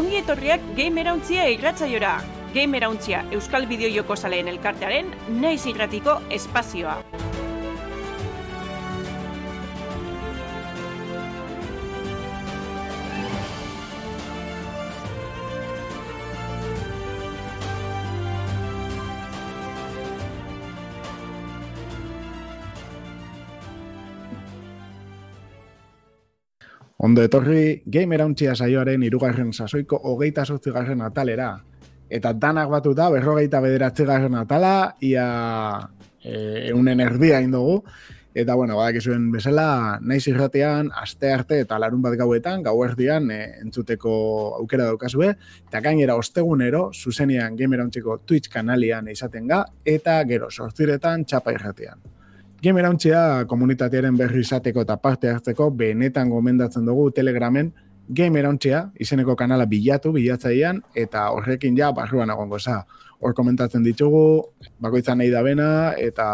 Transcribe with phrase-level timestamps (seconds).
[0.00, 2.14] ongi etorriak Gamerauntzia irratzaiora.
[2.54, 6.96] Gamerauntzia Euskal Bideojoko Zaleen elkartearen naiz irratiko espazioa.
[27.10, 31.48] Ondo etorri Gamer Hauntzia saioaren irugarren sasoiko hogeita garren atalera.
[32.08, 35.24] Eta danak batuta berrogeita bederatzi garren atala, ia
[36.22, 37.82] e, eunen erdia indogu.
[38.32, 43.26] Eta bueno, badak izuen bezala, naiz irratean, aste arte eta larun bat gauetan, gau erdian
[43.34, 44.14] e, entzuteko
[44.60, 45.32] aukera daukazue.
[45.66, 52.19] Eta gainera ostegunero, zuzenian Gamer Hauntziko Twitch kanalian izaten ga, eta gero sortziretan txapa irratean.
[52.60, 57.70] Gamerauntxea komunitatearen berri izateko eta parte hartzeko benetan gomendatzen dugu Telegramen
[58.12, 62.82] Gamerauntxea izeneko kanala bilatu bilatzaian eta horrekin ja barruan egongo za.
[63.20, 64.42] Hor komentatzen ditugu,
[64.80, 66.28] bakoitzan nahi da bena eta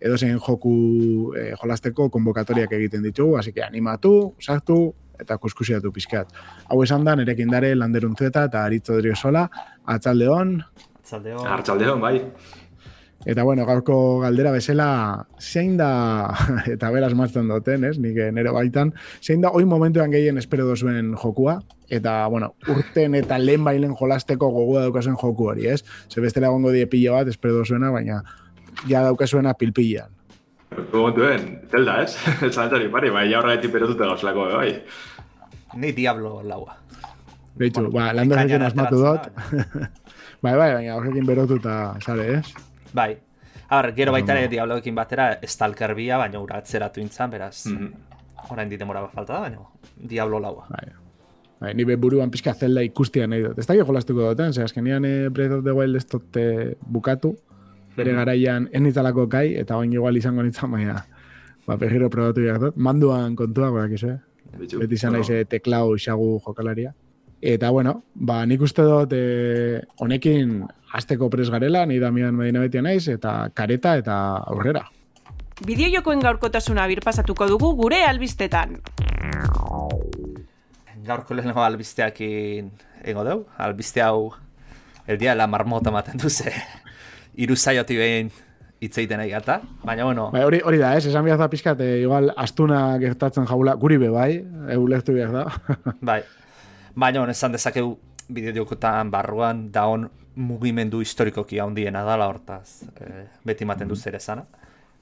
[0.00, 6.30] edozein joku eh, jolasteko konbokatoriak egiten ditugu, hasi que animatu, sartu eta kuskusiatu pizkat.
[6.68, 9.48] Hau esan da, nerekin dare landeruntzeta eta aritzo sola,
[9.84, 10.60] atzaldeon.
[11.02, 11.46] Atzaldeon.
[11.46, 12.30] Atzaldeon, bai.
[13.28, 16.32] Eta bueno, gaurko galdera bezala, zein da,
[16.74, 21.12] eta beraz martzen duten, ez, nik nire baitan, zein da, oi momentuan gehien espero dozuen
[21.20, 21.58] jokua,
[21.92, 25.82] eta, bueno, urten eta lehen bailen jolasteko gogua daukazen joku hori, ez?
[26.08, 28.22] Ze bestela gongo die pila bat, espero dozuena, baina
[28.88, 30.16] ja daukazuena pilpillan.
[30.94, 32.16] Momentuen, zelda, ez?
[32.54, 34.72] Zantzari pari, bai, jaurra eti perotute gauzlako, bai.
[35.76, 36.78] Ni diablo laua.
[37.60, 39.28] Beitu, ba, lan da asmatu dut.
[40.44, 42.69] bai, bai, baina horrekin berotuta, sale, ez?
[42.92, 43.16] Bai.
[43.70, 47.66] Har, gero baita ere diabloekin batera Stalker bia, baina ura atzeratu intzan, beraz.
[47.66, 48.50] Mm -hmm.
[48.50, 49.58] Orain ditemora bat falta da, baina
[49.96, 50.66] Diablo laua.
[50.70, 50.88] Bai.
[51.60, 53.58] Bai, ni buruan pizka zelda ikustia nahi dut.
[53.58, 57.36] Ez da jolastuko duten, ze azkenian e, Breath of the Wild ez dute bukatu,
[57.96, 61.04] bere garaian ez nitzalako kai, eta bain igual izango nintzen, baina
[61.66, 62.76] ba, pegiro probatu dut.
[62.76, 64.18] Manduan kontua, gorak izo, eh?
[64.58, 66.94] Beti izan ze teklau xagu jokalaria.
[67.40, 70.58] Eta, bueno, ba, nik uste dut eh, honekin
[70.92, 74.16] azteko pres garela, nahi damian medina betia naiz, eta kareta eta
[74.52, 74.84] aurrera.
[75.64, 78.78] Bideojokoen gaurkotasuna birpasatuko dugu gure albistetan.
[81.04, 82.70] Gaurko lehenko albisteakin
[83.08, 84.34] ego deu, albiste hau
[85.06, 86.52] el dia la marmota maten duze
[87.40, 88.30] iru zaioti behin
[88.80, 90.30] itzeiten nahi gata, baina bueno...
[90.32, 94.08] Bai, hori, hori da, ez, esan bihaz da pizkat, igual astuna gertatzen jaula, guri be
[94.08, 94.30] bai,
[94.72, 95.44] eu lehtu bihaz da.
[96.00, 96.22] bai,
[96.94, 97.98] Baina, esan dezakegu
[98.30, 104.46] bideojokotan barruan daon mugimendu historikoki handiena dala hortaz e, beti maten du zer esana.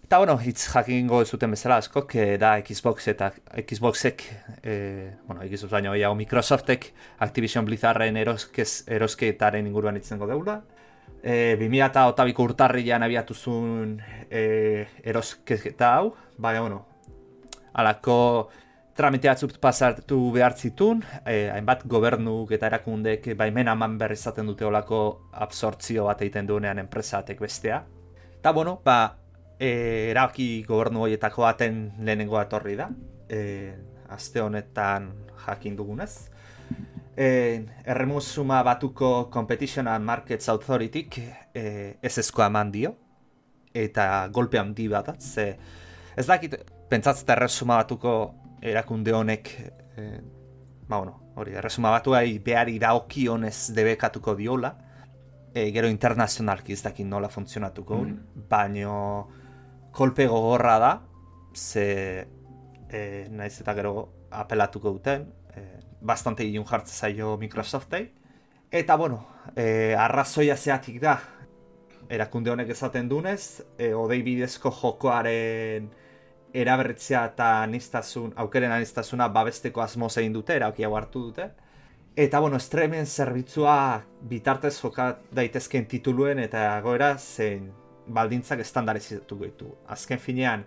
[0.09, 2.07] Eta bueno, hitz jakingo zuten bezala asko,
[2.41, 4.23] da Xbox eta Xboxek,
[4.63, 10.63] e, bueno, Xbox baino gehiago Microsoftek Activision Blizzarden eroskez, erosketaren inguruan itzengo deula.
[11.23, 13.99] E, 2000 eta otabiko urtarrian abiatu zuen
[14.31, 16.87] e, erosketa hau, baina, bueno,
[17.75, 18.49] alako
[18.99, 24.67] tramite batzuk pasatu behar zitun, eh, hainbat gobernuk eta erakundek baimen aman berri izaten dute
[24.67, 27.85] olako absortzio bat egiten duenean enpresatek bestea.
[28.41, 29.19] Eta bueno, ba,
[29.59, 32.89] eh, eraki gobernu horietako baten lehenengo etorri da,
[33.29, 33.77] eh,
[34.09, 35.13] aste honetan
[35.47, 36.31] jakin dugunez.
[37.17, 41.09] Eh, erremusuma batuko Competition and Markets Authority
[41.55, 42.97] eh, ez ezkoa eman dio,
[43.75, 45.57] eta golpe handi bat, ze
[46.17, 46.55] ez dakit,
[46.89, 49.51] pentsatzeta erresuma batuko erakunde honek
[49.97, 50.21] e,
[50.89, 54.73] ba bueno, hori erresuma batuai behari daokionez debekatuko diola
[55.55, 58.47] e, gero internazionalki ez dakit nola funtzionatuko mm.
[58.49, 58.97] baino
[59.93, 60.93] kolpe gogorra da
[61.55, 62.27] ze
[62.89, 63.95] e, naiz eta gero
[64.31, 65.65] apelatuko duten e,
[66.01, 68.09] bastante ilun jartza zaio Microsoftei
[68.71, 69.25] eta bueno
[69.57, 71.19] e, arrazoia zeatik da
[72.09, 75.91] erakunde honek ezaten dunez e, odei bidezko jokoaren
[76.55, 81.51] eraberritzea eta anistazun, aukeren anistasuna babesteko asmo zein dute, erauki hau hartu dute.
[82.19, 87.69] Eta, bueno, streamen zerbitzua bitartez joka daitezken tituluen eta goera zein
[88.09, 89.69] baldintzak estandarizatu gaitu.
[89.87, 90.65] Azken finean,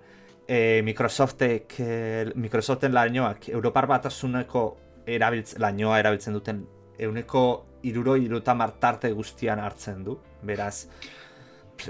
[0.47, 4.63] e, Microsoftek, e, Microsoften lainoak, Europar batasuneko
[5.05, 6.63] erabiltz, lainoa erabiltzen duten,
[6.99, 7.43] euneko
[7.83, 10.19] iruro iruta martarte guztian hartzen du.
[10.45, 10.87] Beraz,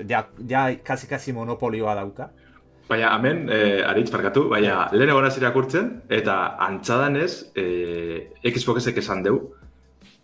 [0.07, 2.31] ja, ja kasi-kasi monopolioa dauka.
[2.91, 9.23] Baina, hemen, eh, aritz parkatu, baina, lehen egon irakurtzen, eta antzadan ez, eh, Xboxek esan
[9.23, 9.37] deu,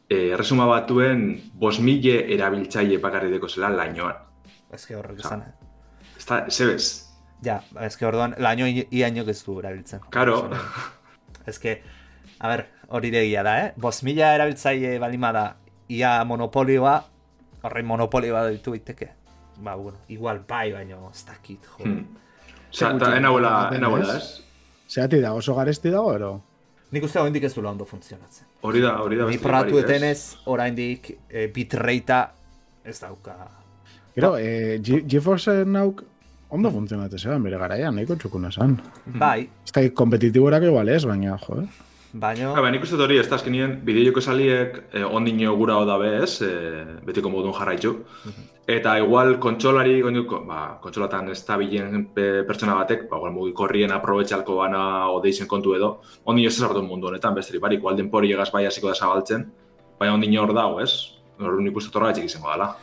[0.10, 4.16] eh, resuma batuen bos mille erabiltzaile bakarri deko zela lainoan.
[4.74, 5.46] Ez que horrek esan.
[6.18, 7.08] Ez da, zebez.
[7.42, 10.02] Ja, ez que orduan, laino iaino ez du erabiltzen.
[10.10, 10.50] Karo.
[11.48, 11.82] Ez que,
[12.40, 13.74] A ber, hori degia da, eh?
[13.78, 15.46] Bos mila erabiltzaile balima da,
[15.90, 17.00] ia monopolioa,
[17.64, 19.10] horrein monopolioa ditu iteke.
[19.58, 21.86] Ba, bueno, igual bai, baino, ez dakit, jo.
[21.86, 22.27] Hmm.
[23.18, 24.42] Enabuela, enabuela, ez?
[24.90, 26.32] Zerati da, oso garesti dago, ero?
[26.92, 28.46] Nik uste hori ez duela ondo funtzionatzen.
[28.62, 29.26] Hori da, hori da.
[29.28, 29.84] Ni ez?
[29.84, 32.28] etenez, oraindik e, bitrate
[32.86, 33.36] ez dauka.
[34.16, 36.04] Gero, eh, Ge- GeForce nauk
[36.50, 38.80] ondo funtzionatzen zeban bere garaian, nahiko txukuna zan.
[39.06, 41.68] Bai, Ez da, kompetitiborak igual ez, baina, jo, eh?
[42.14, 42.54] baino...
[42.56, 46.42] Ha, ba, nik uste hori, ez da azkenien, bideojoko saliek eh, ondino gura da bez,
[46.42, 47.98] eh, betiko modun jarraitu.
[48.68, 53.94] Eta igual kontsolari, gonduko, ba, kontsolatan ez da bilen pe- pertsona batek, ba, igual mugikorrien
[53.96, 54.82] aprobetxalko bana
[55.16, 58.90] odeizen kontu edo, ondino ez sartu mundu honetan, besterik barik, igual denpori egaz bai hasiko
[58.92, 59.46] da zabaltzen,
[59.98, 61.14] baina ondino hor dago, ez?
[61.40, 62.74] Hor nik uste torra izango dela.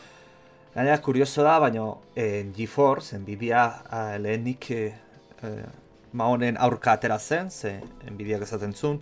[0.74, 4.94] Gainera, kurioso da, baino eh, GeForce, Nvidia eh, lehenik eh,
[5.42, 5.66] eh,
[6.12, 7.80] ma honen aurka atera zen, ze
[8.10, 9.00] Nvidiak esaten zuen,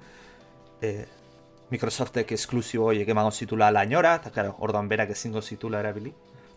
[0.82, 1.06] eh,
[1.70, 6.12] Microsoftek esklusibo horiek emango zitula lainora, eta claro, orduan berak ezingo zitula erabili.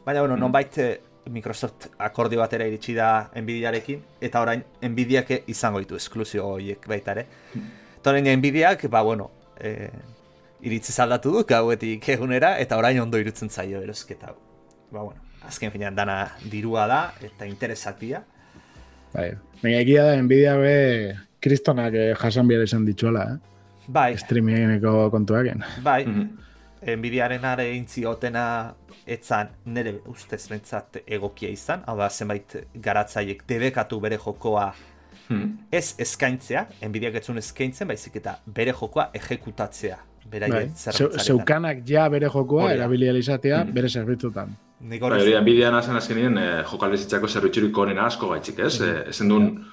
[0.05, 5.97] Baina, bueno, nonbait eh, Microsoft akordio batera iritsi da Nvidiarekin, eta orain Nvidiak izango ditu
[5.97, 7.25] esklusibo horiek baita ere.
[7.97, 9.89] Eta orain Nvidiak, ba, bueno, eh,
[10.61, 14.35] iritzi zaldatu du gauetik egunera, eta orain ondo irutzen zaio erosketa.
[14.91, 16.19] Ba, bueno, azken finean dana
[16.51, 18.21] dirua da, eta interesak dira.
[19.15, 19.31] Bai.
[19.63, 20.77] Baina egia da, Nvidia be,
[21.41, 23.37] kristonak eh, jasan behar esan dituela, eh?
[23.87, 25.63] Bai, Streamingeko kontuaken.
[25.83, 26.29] bai, Mhm.
[26.85, 28.73] Nvidiaren are intziotena
[29.07, 34.73] etzan nire ustez bentsat egokia izan, hau da zenbait garatzaiek debekatu bere jokoa
[35.27, 35.57] Hmm.
[35.71, 39.95] ez eskaintzea, Nvidiak etzun eskaintzen, baizik eta bere jokoa ejekutatzea.
[39.97, 40.29] Bai.
[40.39, 41.19] Beraien zerbitzaretan.
[41.25, 42.83] Zeukanak ja bere jokoa Hori da.
[42.83, 43.73] erabili izatea Mm.
[43.73, 44.55] bere zerbitzutan.
[44.81, 48.81] Nik Bai, hori hori, Nvidia nazen azkenien eh, jokalbizitzako zerbitzurik onena asko gaitxik, ez?
[48.81, 49.65] Eh, ezen duen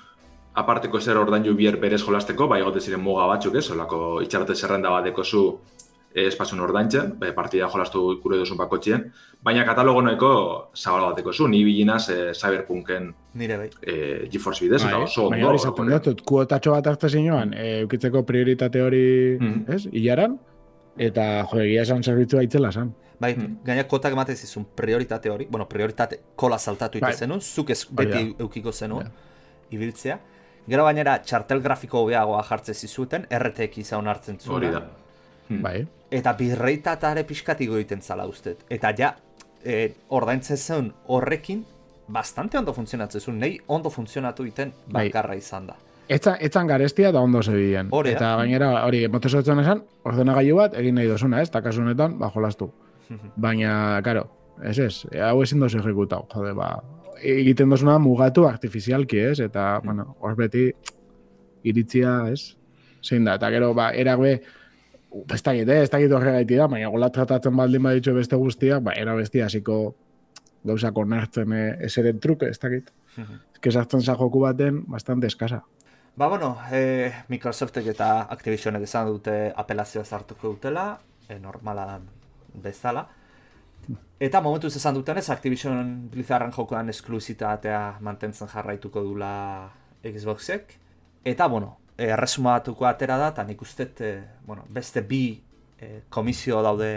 [0.55, 3.71] aparteko zer ordaindu bier berez jolasteko, bai egote ziren muga batzuk, ez?
[3.71, 5.59] Olako itxarote zerrenda bat dekozu
[6.15, 9.13] eh, espazun ordaintzen, bai, partida jolastu gure duzun bakotxien,
[9.43, 13.71] baina katalogo nahiko zabal bat dekozu, ni bilinaz eh, Cyberpunken nire bai.
[13.83, 15.49] eh, GeForce bidez, eta Bai, oso baina ondo.
[15.49, 19.65] hori izaten dut, kuotatxo bat hartu zinuan, e, eukitzeko prioritate hori, Mhm.
[19.73, 20.39] ez, hilaran,
[20.99, 22.95] eta jo, egia esan zerbitzua itzela zan.
[23.21, 23.59] Bai, Hmm.
[23.65, 27.15] gaina kotak ematen zizun prioritate hori, bueno, prioritate kola saltatu ite Bai.
[27.15, 28.43] zenun, zuk ez beti da.
[28.45, 29.11] eukiko zenun, Ja.
[29.71, 30.19] ibiltzea.
[30.69, 34.57] Gero gainera, txartel grafiko hobeagoa jartzen zizuten, RTX izan hartzen zuen.
[34.57, 34.83] Hori da.
[35.49, 35.63] Hmm.
[35.63, 35.87] Bai.
[36.13, 38.67] Eta birreitatare pixkatiko egiten zala ustet.
[38.71, 39.15] Eta ja,
[39.65, 41.65] e, ordaintzen zen horrekin,
[42.13, 45.07] bastante ondo funtzionatzen zuen, nahi ondo funtzionatu iten Bai.
[45.09, 45.79] bakarra izan da.
[46.13, 47.89] Etzan, etzan garestia da ondo zebilen.
[48.11, 51.49] Eta gainera, hori, motesotzen esan, ordenagailu bat egin nahi dozuna, ez?
[51.49, 52.69] Eta kasu honetan, ba, jolastu.
[53.37, 54.27] Baina, karo,
[54.69, 56.75] ez ez, hau ezin dozu ejekutau, jode, ba,
[57.23, 59.39] egiten dozuna mugatu artifizialki, ez?
[59.41, 60.67] Eta, bueno, hor beti,
[61.65, 62.57] iritzia, ez?
[63.03, 64.41] Zein da, eta gero, ba, eragbe,
[65.35, 65.83] ez dakit, eh?
[65.83, 69.95] ez dakit horregaiti da, baina gola tratatzen baldin baditxo beste guztiak, ba, era bestia hasiko
[70.65, 72.93] gauzak onartzen eh, eseren truke, ez dakit.
[73.19, 75.63] Ez que sartzen za joku baten, bastante eskasa.
[76.17, 80.99] Ba, bueno, e, Microsoftek eta Activisionek esan dute apelazioa sartuko dutela,
[81.29, 82.01] e, normala
[82.65, 83.07] bezala.
[84.23, 89.33] Eta momentuz esan dutenez, Activision Blizzarden jokoan esklusitatea mantentzen jarraituko dula
[90.05, 90.77] Xboxek.
[91.25, 94.13] Eta, bueno, erresuma batuko atera da, eta nik uste, e,
[94.47, 95.43] bueno, beste bi
[95.79, 96.93] e, komisio daude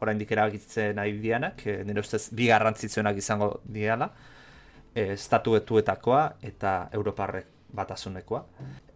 [0.00, 4.10] oraindik erabakitzen nahi dianak, e, nire ustez bi garrantzitsuenak izango diala,
[4.94, 8.44] e, estatuetuetakoa eta Europarrek batasunekoa.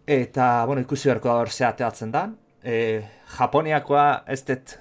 [0.07, 2.37] Eta, bueno, ikusi beharko da hor ze ateatzen dan.
[2.63, 3.03] E,
[3.37, 4.77] Japoniakoa ez dut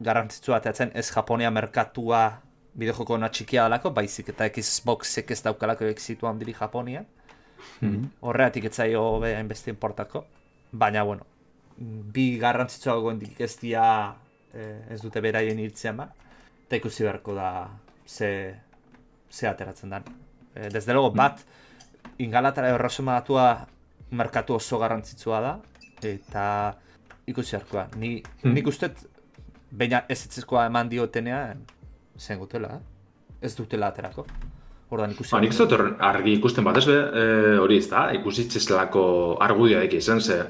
[0.00, 2.24] garrantzitsua ateatzen, ez Japonia merkatua
[2.80, 6.54] bideojoko ona txikia dalako, baizik eta Xboxek ez daukalako exitu handiri
[7.80, 8.08] Japonia.
[8.20, 10.24] Horregatik ez zaio be hainbeste importako.
[10.72, 11.26] Baina, bueno,
[11.76, 13.84] bi garrantzitsua goendik ez dia
[14.54, 16.08] eh, ez dute beraien hiltzea ma.
[16.66, 17.48] Eta ikusi beharko da
[18.06, 18.54] ze,
[19.30, 20.04] ze ateratzen dan.
[20.54, 21.40] E, desde luego, bat,
[22.18, 23.66] ingalatara erresumatua
[24.10, 25.52] merkatu oso garrantzitsua da,
[26.02, 26.76] eta
[27.26, 27.88] ikusi beharkoa.
[27.96, 28.54] Ni, Hmm.
[28.54, 28.92] nik uste,
[29.70, 31.64] baina ez etzezkoa eman diotenean,
[32.18, 32.80] zen gutela, eh?
[33.42, 34.26] ez dutela aterako.
[34.90, 35.30] Ordan ikusi.
[35.30, 35.60] Ba, nik ez
[36.10, 39.04] argi ikusten bat, ez be, e, hori ez da, ikusitzezlako
[39.40, 40.40] argudia eki izan, ze,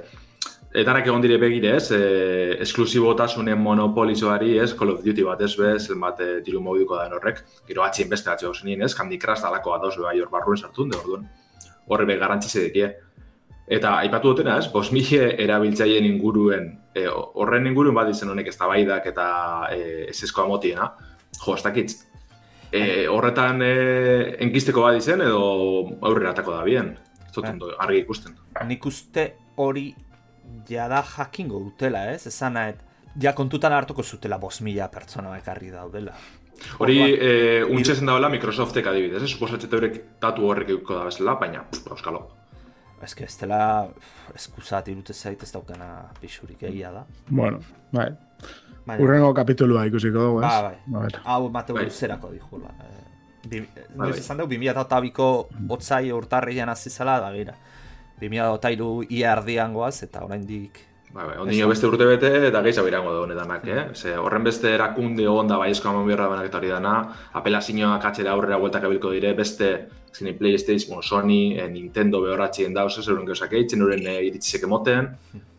[0.80, 5.74] etarak egon dire begire ez, e, esklusibotasunen monopolizoari ez, Call of Duty bat ez be,
[5.78, 9.44] zen bat e, diru mobiduko da horrek, gero atxien beste atxeo zenien ez, Candy Crush
[9.44, 11.28] dalako ados be bai hor barruen sartun, de orduan,
[11.88, 12.94] horre be garantzize dekie.
[13.70, 18.56] Eta aipatu dutena ez, bos mila erabiltzaien inguruen, e, horren inguruen bat izen honek ez
[18.56, 18.72] da
[19.04, 19.26] eta
[19.70, 20.94] e, eseskoa motiena,
[21.44, 22.09] jo, ez dakit,
[22.72, 23.72] e, horretan e,
[24.46, 25.42] enkisteko bat izen edo
[26.00, 26.94] aurrera atako da bien.
[27.26, 27.52] Ez dut Bai.
[27.52, 28.36] ondo argi ikusten.
[28.66, 29.90] Nik uste hori
[30.68, 32.26] jada jakingo dutela, ez?
[32.30, 32.80] Esan nahet,
[33.22, 36.14] ja kontutan hartuko zutela bos mila pertsona ekarri daudela.
[36.78, 39.30] Hori, Orduan, e, untxe zen dagoela Microsoftek adibidez, ez?
[39.32, 42.26] Suposatzete horrek datu horrek euko da bezala, baina, pff, euskalo.
[43.00, 43.88] Ez que ez dela,
[44.36, 47.06] eskuzat irute zait ez daukana pixurik egia da.
[47.30, 47.62] Bueno,
[47.96, 48.10] bai.
[48.90, 50.48] Baina, Urrengo kapitulua ikusiko dugu, ez?
[50.48, 50.76] Ba, bai.
[50.94, 51.18] A ver.
[51.24, 51.86] hau mateu Bai.
[51.88, 52.74] luzerako dijula.
[52.82, 54.20] Eh, bi, Bai, noiz bai.
[54.20, 55.30] esan dugu, 2008ko
[55.78, 57.56] otzai urtarrian hasi zela, da gira.
[58.20, 63.12] 2008 ia ardian goaz, eta oraindik Ba, ba, ondino beste urte bete eta gehiago irango
[63.12, 63.80] da honetanak, eh?
[63.98, 66.92] Ze, horren beste erakunde egon da baiezko haman bierra banak eta hori dana,
[67.40, 69.70] apelazioak atxera aurrera bueltak abilko dire, beste
[70.14, 75.10] zine PlayStation, Sony, eh, Nintendo behorratxien dauz, ez euren gauzak eitzen, euren eh, iritzizek emoten,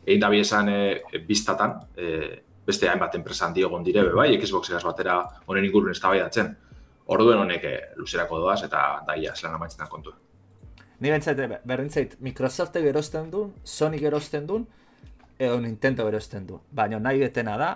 [0.06, 4.70] egin da esan eh, biztatan, eh, beste hainbat enpresa handi egon dire, be, bai, Xbox
[4.70, 6.52] egaz batera honen inguruen eztabaidatzen.
[7.12, 10.14] Orduen honek eh, luzerako doaz eta daia zelan amaitzen da kontua.
[11.02, 14.68] Ni bentzait, berdintzait, Microsoftek erosten duen, Sony erosten duen,
[15.42, 16.60] edo Nintendo erosten du.
[16.72, 17.72] Baina nahi detena da,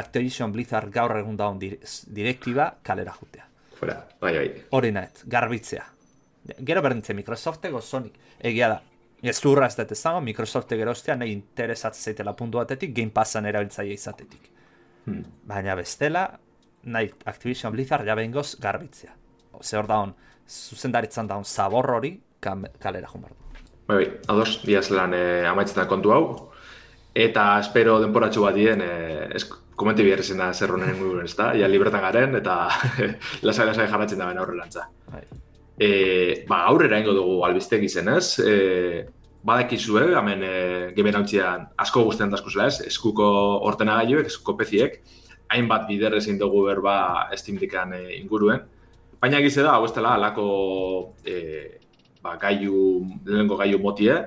[0.00, 1.78] Activision Blizzard gaur egun daun dir
[2.14, 3.46] direktiba kalera jutea.
[3.78, 4.48] Fuera, bai, bai.
[4.74, 5.84] Hori nahet, garbitzea.
[6.66, 8.18] Gero berdintze, Microsoftek o Sonic.
[8.42, 8.80] Egia da,
[9.22, 13.94] ez durra ez dut ezango, Microsoftek erostea nahi interesatzen zaitela puntu batetik, Game Passan erabiltzaile
[13.94, 14.50] izatetik.
[15.06, 15.24] Hmm.
[15.48, 16.28] Baina bestela,
[16.84, 19.14] nahi Activision Blizzard ja behingoz garbitzea.
[19.62, 20.14] Ze hor daun,
[20.48, 23.64] zuzendaritzan daun zabor hori kalera jun behar du.
[23.88, 26.22] Bai, bai, ados, diaz lan eh, amaitzen da kontu hau.
[27.18, 29.40] Eta espero denporatxu bat dien, eh,
[29.78, 31.52] komenti behar izan da zer honen ez da?
[31.56, 32.68] Ja, libretan garen, eta
[33.46, 34.88] lasai-lasai jarratzen da ben aurrelantza.
[35.10, 35.24] Bai.
[35.78, 39.06] E, ba, aurrera ingo dugu albistek izenez, e,
[39.46, 40.54] badakizue, hemen e,
[40.96, 43.28] gebenautzian asko guztien dazkuzela ez, eskuko
[43.68, 44.98] ordenagailuek, eskuko peziek,
[45.54, 48.66] hainbat bider ezin dugu berba Steam Deckan e, inguruen.
[49.22, 50.48] Baina egize da, hau ez dela, alako
[51.26, 51.78] e,
[52.22, 54.18] ba, gaiu, lehenengo gaiu motie,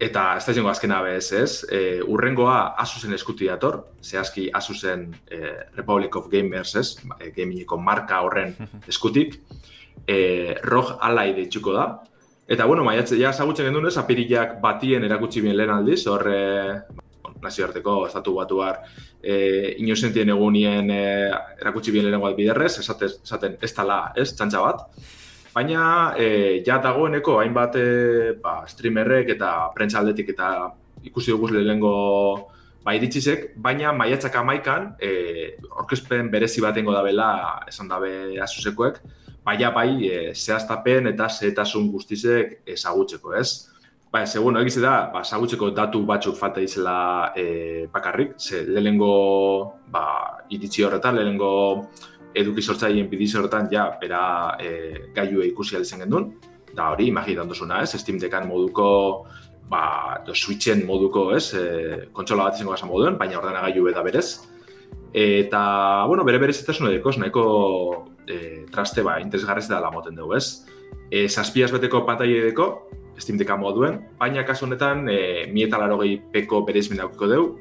[0.00, 1.62] eta ez da izango azkena bez, ez?
[1.70, 5.40] E, urrengoa Asusen eskuti dator, zehazki Asusen e,
[5.76, 6.88] Republic of Gamers, ez?
[7.18, 8.56] E, gamingeko marka horren
[8.90, 9.38] eskutik,
[10.06, 11.86] e, ROG Ally deitzuko da.
[12.50, 16.40] Eta, bueno, maiatze, ja zagutzen gendun ez, apirilak batien erakutsi bien lehen aldiz, hor e,
[17.42, 18.80] nazioarteko, estatu batuar,
[19.22, 21.04] e, inosentien egunien e,
[21.60, 24.82] erakutsi bien lehenengo bat biderrez, esaten, esaten ez tala, ez, txantxa bat.
[25.54, 25.84] Baina,
[26.18, 27.86] e, ja dagoeneko hainbat e,
[28.42, 30.70] ba, streamerrek eta prentsa aldetik eta
[31.06, 31.94] ikusi dugu lehenengo
[32.84, 37.30] ba, iritsizek, baina maiatzak amaikan, e, orkespen berezi batengo dabela,
[37.68, 39.00] esan dabe asusekoek,
[39.44, 43.68] baina bai e, zehaztapen eta zehetasun guztizek ezagutzeko, ez?
[44.10, 49.12] Ba, segun, egize da, ba, ezagutzeko datu batzuk falta izela e, bakarrik, ze lehenengo
[49.92, 50.04] ba,
[50.50, 51.52] iritsi horretan, lehenengo
[52.34, 54.22] eduki sortzaileen bidiz horretan, ja, bera
[54.58, 56.32] e, gaiue ikusi alizen gendun,
[56.74, 57.94] da hori, imaginan duzuna, ez?
[57.98, 58.90] Steam Deckan moduko,
[59.70, 61.52] ba, do Switchen moduko, ez?
[61.54, 64.28] E, kontsola bat izango gasa moduen, baina ordenagailu da berez.
[65.14, 65.60] Eta,
[66.06, 67.44] bueno, bere berezitasun edeko, nahiko
[68.30, 70.66] e, traste, ba, interesgarrez da moten dugu, ez?
[71.10, 72.70] E, zazpiaz beteko pantaila edeko,
[73.20, 75.98] Steam Decka moduen, baina kasu honetan, e, mi eta laro
[76.32, 77.58] peko berezmin daukiko dugu,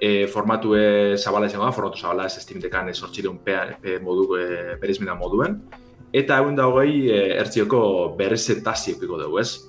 [0.00, 3.98] e, formatu e, zabala izango da, formatu zabala ez Steam Deckan e, sortxireun P, P
[4.04, 5.60] modu, e, berezmina moduen,
[6.12, 7.82] eta egun da hogei e, ertzioko
[8.18, 9.68] berrezetazio piko dugu, ez?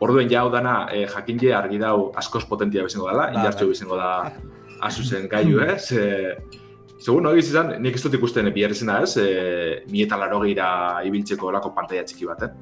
[0.00, 4.32] Orduen jau dana, e, jakin argi dau askoz potentia bizango dela, Ba, indartxo bizango da
[4.88, 5.92] asusen gaiu, ez?
[5.92, 6.36] E,
[6.96, 11.50] Segun, no, egiz izan, nik ez dut ikusten biherrezena ez, e, mi eta laro ibiltzeko
[11.52, 12.54] lako pantaia txiki baten.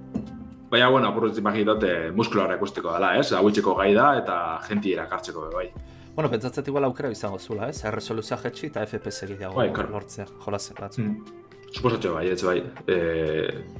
[0.70, 3.30] Baina, bueno, apurruz imaginat, e, muskulara ikusteko dela, ez?
[3.32, 4.38] Hauitzeko gai da eta
[4.68, 5.68] jenti erakartzeko bai.
[6.16, 7.84] Bueno, pentsatzet igual aukera izango zula, ez?
[7.86, 9.92] Erresoluzioa jetxi eta FPS gehiago Bai, claro.
[9.94, 11.02] lortzea, jolas batzu.
[11.02, 11.44] Mm.
[11.74, 12.58] Suposatxo bai, ez bai.
[12.86, 12.98] E,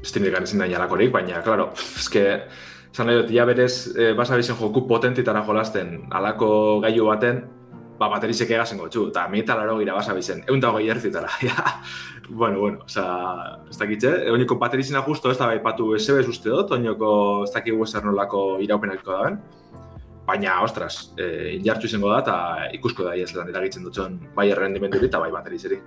[0.03, 2.25] Steam Deckan ezin da inalakorik, baina, klaro, eske,
[2.95, 7.43] zan nahi dut, ja berez, e, basa bizen joku potentitara jolasten, alako gailu baten,
[7.99, 11.81] ba, baterizek egazen gotxu, eta mi eta laro gira basa bizen, egun dago erzitara, ja.
[12.29, 13.05] bueno, bueno, oza,
[13.71, 17.85] ez dakitxe, oinoko baterizena justo ez da bai patu SBS uste dut, oinoko ez dakigu
[17.85, 19.39] ezer nolako iraupenakiko daben,
[20.27, 22.39] baina, ostras, e, injartu izango da, eta
[22.81, 25.83] ikusko da, ez lan eragitzen dutxon, bai errendimenduri eta bai baterizeri.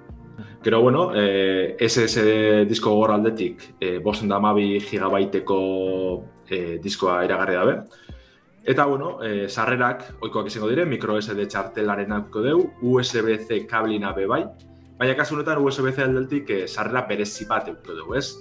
[0.63, 5.57] Gero, bueno, eh, SSD disko gogor aldetik, eh, bosten da mabi gigabaiteko
[6.49, 7.75] eh, diskoa iragarri dabe.
[8.67, 14.25] Eta, bueno, eh, sarrerak, oikoak izango dire, micro SD txartelaren aukiko deu, USB-C kablina be
[14.27, 14.41] bai,
[14.99, 18.33] baina kasu honetan USB-C aldetik eh, sarrera berezi bat eukiko dugu, ez?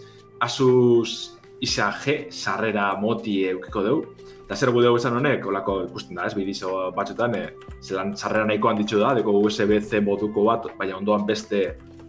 [0.42, 4.16] Asus isa G sarrera moti eukiko dugu,
[4.48, 7.46] eta zer gu dugu izan honek, olako ikusten da, ez, bidizo batzutan, eh,
[7.78, 11.68] zelan sarrera nahiko handitxu da, deko USB-C moduko bat, baina ondoan beste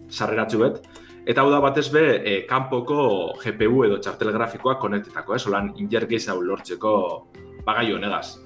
[0.10, 0.88] sarreratzu bet.
[1.28, 3.04] Eta hau da batez be, e, kanpoko
[3.44, 5.46] GPU edo txartel grafikoak konektetako, ez?
[5.52, 6.94] Olan, injer gehiago lortzeko
[7.68, 8.38] bagaio honegaz.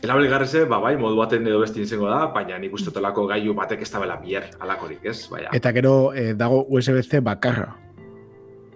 [0.00, 3.82] Erabilgarreze, ba, bai, modu baten edo besti izango da, baina nik uste tolako gailu batek
[3.84, 5.26] ez dabela bier, alakorik, ez?
[5.28, 7.74] Baina, Eta gero eh, dago USB-C bakarra.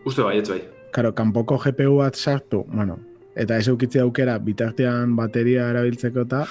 [0.05, 0.61] uste bai, ez bai.
[0.93, 2.99] Karo, kanpoko GPU bat sartu, bueno,
[3.35, 6.45] eta ez eukitzi aukera bitartean bateria erabiltzeko eta,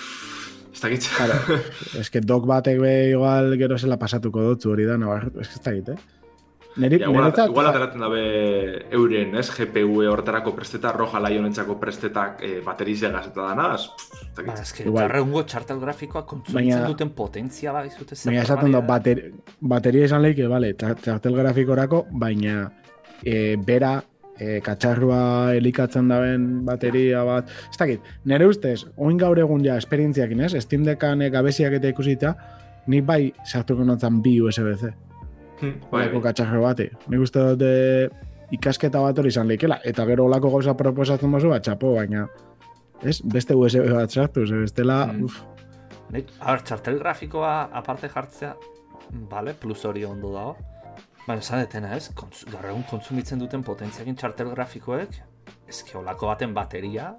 [0.74, 1.06] Ez dakit.
[1.14, 1.60] Claro,
[2.02, 5.90] eske dok batek be igual gero zela pasatuko dutzu hori da, nabar, eske ez dakit,
[5.94, 6.23] eh?
[6.76, 8.22] Neri, Ja, igual, niretzat- igual ateratzen dabe
[8.92, 9.50] euren, ez?
[9.54, 13.90] GPU hortarako presteta, roja laionentzako prestetak e, baterize gazeta dana, ez ez
[14.36, 14.62] Ba, dakit.
[14.64, 15.12] eske, Igual.
[15.16, 19.22] egungo txartel grafikoa kontsumitzen Baina- duten potentzia ba, izute zer Baina esaten da, bater,
[19.62, 22.72] bateria izan lehike, bale, tra- txartel grafikorako, baina
[23.24, 24.02] e, bera,
[24.40, 30.42] e, katxarrua elikatzen daben bateria bat, ez dakit, nire ustez, oin gaur egun ja esperientziakin
[30.42, 32.34] ez, Steam Deckan e, gabeziak eta ikusita,
[32.88, 34.90] nik bai sartuko notzan bi USB-C,
[35.62, 36.22] olako bai.
[36.22, 36.90] katxarro bati.
[37.08, 38.10] Nik uste dut e,
[38.52, 42.28] ikasketa bat hori izan leikela, eta gero olako gauza proposatzen bazu, bat txapo, baina
[43.04, 45.24] ez, beste USB bat sartu, ze bestela, Mm.
[45.26, 45.42] uf,
[46.14, 48.54] Nik, a ber, txartel grafikoa aparte jartzea,
[49.32, 50.56] bale, plus hori ondo dago.
[51.28, 55.16] Baina esan detena ez, kontz, gaur egun kontsumitzen duten potentziakin txartel grafikoek,
[55.68, 57.16] eske olako baten bateria,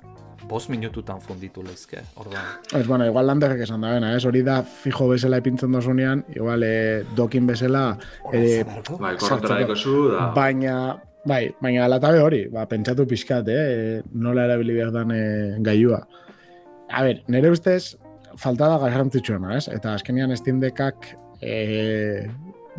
[0.49, 2.61] bost minututan funditu lehizke, orduan.
[2.73, 4.25] Ez, bueno, igual landerrek esan da bena, ez?
[4.29, 7.85] Hori da fijo bezala ipintzen dozunean, igual eh, dokin bezala,
[8.33, 8.63] eh,
[9.01, 10.29] Bai, dikozu, da...
[10.37, 10.77] baina,
[11.27, 14.01] bai, baina alatabe hori, ba, pentsatu pixkat, eh?
[14.15, 16.03] nola erabili behar dan eh, gailua.
[16.91, 17.97] A ber, nire ustez,
[18.41, 19.69] falta da garrantzitsuena, ez?
[19.73, 22.27] Eta azkenean Steam Deckak eh,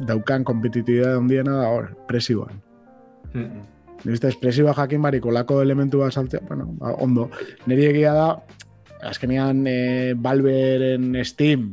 [0.06, 2.62] daukan kompetitibidade handiena da hor, presioan.
[3.34, 3.48] Hm.
[3.50, 3.75] Nire
[4.14, 7.30] ustez, presioa jakin barik olako elementu bat saltzea, bueno, ba, ondo.
[7.66, 8.28] Niri egia da,
[9.10, 11.70] azkenean e, Valveren Steam,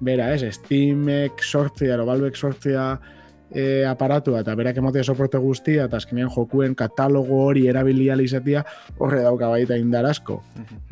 [0.00, 2.94] bera, ez, Steamek sortzia, ero Valvek sortzia
[3.50, 8.64] e, aparatua, eta berak emotea soporte guztia, eta azkenean jokuen katalogo hori erabili ahal izatea,
[8.98, 10.40] horre dauka baita indar asko.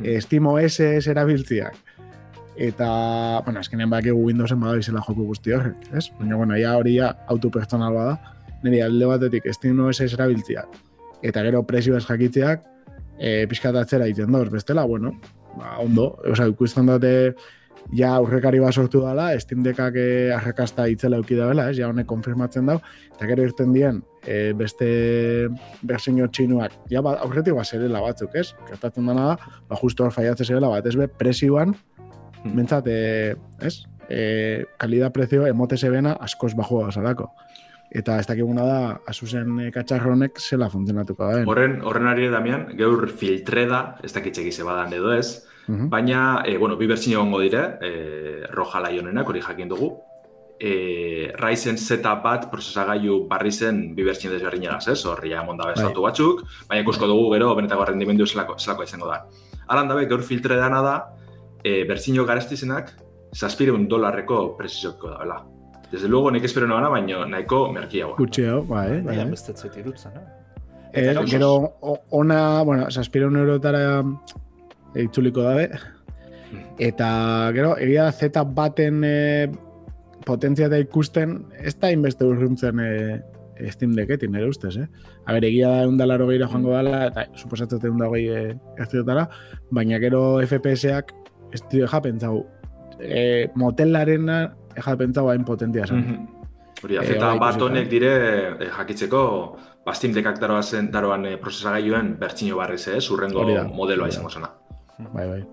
[0.03, 1.77] E, Steam OS ez erabiltziak.
[2.59, 2.89] Eta,
[3.45, 6.09] bueno, azkenean bakigu Windowsen bada izela joku guzti horrek, ez?
[6.19, 8.17] Baina, bueno, ja hori ja autopersonal bada,
[8.63, 10.79] niri alde batetik Steam OS ez erabiltziak.
[11.23, 12.63] Eta gero prezio ez jakitzeak,
[13.19, 15.13] e, pixkat atzera egiten doz, bestela, bueno,
[15.57, 17.13] ba, ondo, oza, ikusten dute
[17.95, 21.89] ja aurrekari bat sortu dela, Steam Deckak eh, arrakasta itzela euki da bela, ez, ja
[21.89, 22.77] honek konfirmatzen dau,
[23.15, 24.89] eta gero irten dien e, beste
[25.87, 28.51] bersinio txinuak, ja ba, aurretik bat zerela batzuk, ez?
[28.69, 31.73] Gertatzen dena da, ba, justo hor faiatzen zerela bat, ez be, presioan,
[32.45, 33.79] mentzat, e, ez?
[34.09, 34.21] E,
[34.81, 37.29] kalidad prezio emote zebena askoz bajua osalako.
[37.91, 41.43] Eta ez dakiguna da, Asusen e, katxarro honek zela funtzionatuko da.
[41.49, 45.89] Horren, horren ari Damian, geur filtre da, ez dakit egize badan edo ez, Mhm.
[45.89, 49.99] baina, e, bueno, bi bertsio egongo dire, e, roja laionenak, hori jakin dugu,
[50.59, 55.05] e, Ryzen Z bat prozesagailu barri zen bi bertsio desberdinagaz, ez?
[55.05, 59.25] Horri ja monda bestatu batzuk, baina ikusko dugu gero benetako rendimendu zelako, zelako izango da.
[59.67, 60.95] Alan dabe, gaur filtre dana da,
[61.63, 62.93] e, bertsio garestizenak,
[63.35, 65.45] zazpireun dolarreko prezioko da, bela.
[65.91, 68.17] Desde luego, nik espero noana, baina nahiko merkiagoa.
[68.17, 69.01] Gutxeo, bai, bai.
[69.07, 69.29] Bai, bai.
[69.31, 70.27] beste zuet irutzen, eh?
[70.91, 71.77] Eh, gero,
[72.09, 74.03] ona, bueno, saspireun eurotara
[74.97, 75.67] itzuliko dabe,
[76.81, 77.09] eta
[77.53, 79.49] gero, egia da Z baten e,
[80.25, 82.91] potentzia eta ikusten, ez da inbeste urruntzen e,
[83.69, 84.87] Steam Decketin, nire ustez, eh?
[85.25, 88.45] A ber, egia da eundalaro gehiara joango dela, eta suposatzen eunda hogei e,
[88.77, 89.27] ertzitotara,
[89.69, 91.13] baina gero FPS-ak
[91.53, 92.43] ez dira japentzau.
[92.99, 94.41] E, motelarena
[94.75, 95.97] japentzau hain potentia zen.
[95.97, 96.27] Mhm.
[96.83, 98.11] Hori Eh, zeta bai, bat honek dire
[98.59, 103.43] eh, jakitzeko ba, Steam Deckak daroa zen, daroan eh, prozesagailuen bertsio barri ze, ez, urrengo
[103.73, 104.53] modeloa izango zena.
[105.13, 105.43] Bai, bai.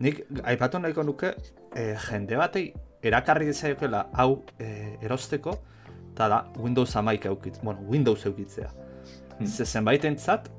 [0.00, 1.34] Nik aipatu nahiko nuke
[1.74, 5.56] eh, jende batei erakarri dezakela hau eh, erosteko
[6.12, 8.70] eta da Windows 11 eukitz, bueno, Windows eukitzea.
[9.38, 9.46] Hmm.
[9.46, 10.50] Ze zenbaitentzat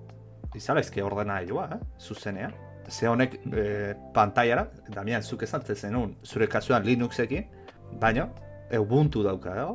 [0.55, 2.53] izalaizke ordenailua, eh, zuzenean.
[2.89, 7.45] Ze honek eh, pantailara, Damian, zuk esan zenun, zure kasuan Linuxekin,
[7.99, 8.29] baina
[8.79, 9.73] Ubuntu dauka, eh?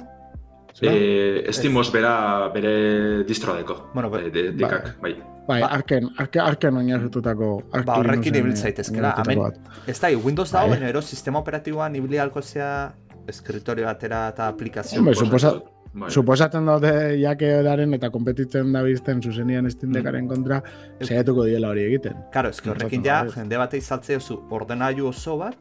[0.82, 3.90] Eh, Estimos bera bere distro deko.
[3.94, 4.26] Bueno, bai.
[4.26, 5.14] Eh, de, dekak, bai.
[5.46, 9.58] Bai, Ba- arken, arken, arken oinarritutako Ba, horrekin ibil zaitezkela, hemen- bat.
[9.86, 10.78] Ez da, Windows dago, Bai.
[10.78, 12.92] baina ero sistema operatiboan ibili halko zea
[13.28, 14.98] eskritorio batera eta aplikazio.
[14.98, 15.62] Hombre, suposa-
[15.94, 16.10] Bai.
[16.10, 20.62] Suposatzen dute jake daren eta kompetitzen da bizten zuzenian Steam Deckaren kontra,
[21.00, 22.16] saiatuko diela hori egiten.
[22.32, 25.56] Karo, ez horrekin ja, jende batei saltzea zu ordenailu oso bat,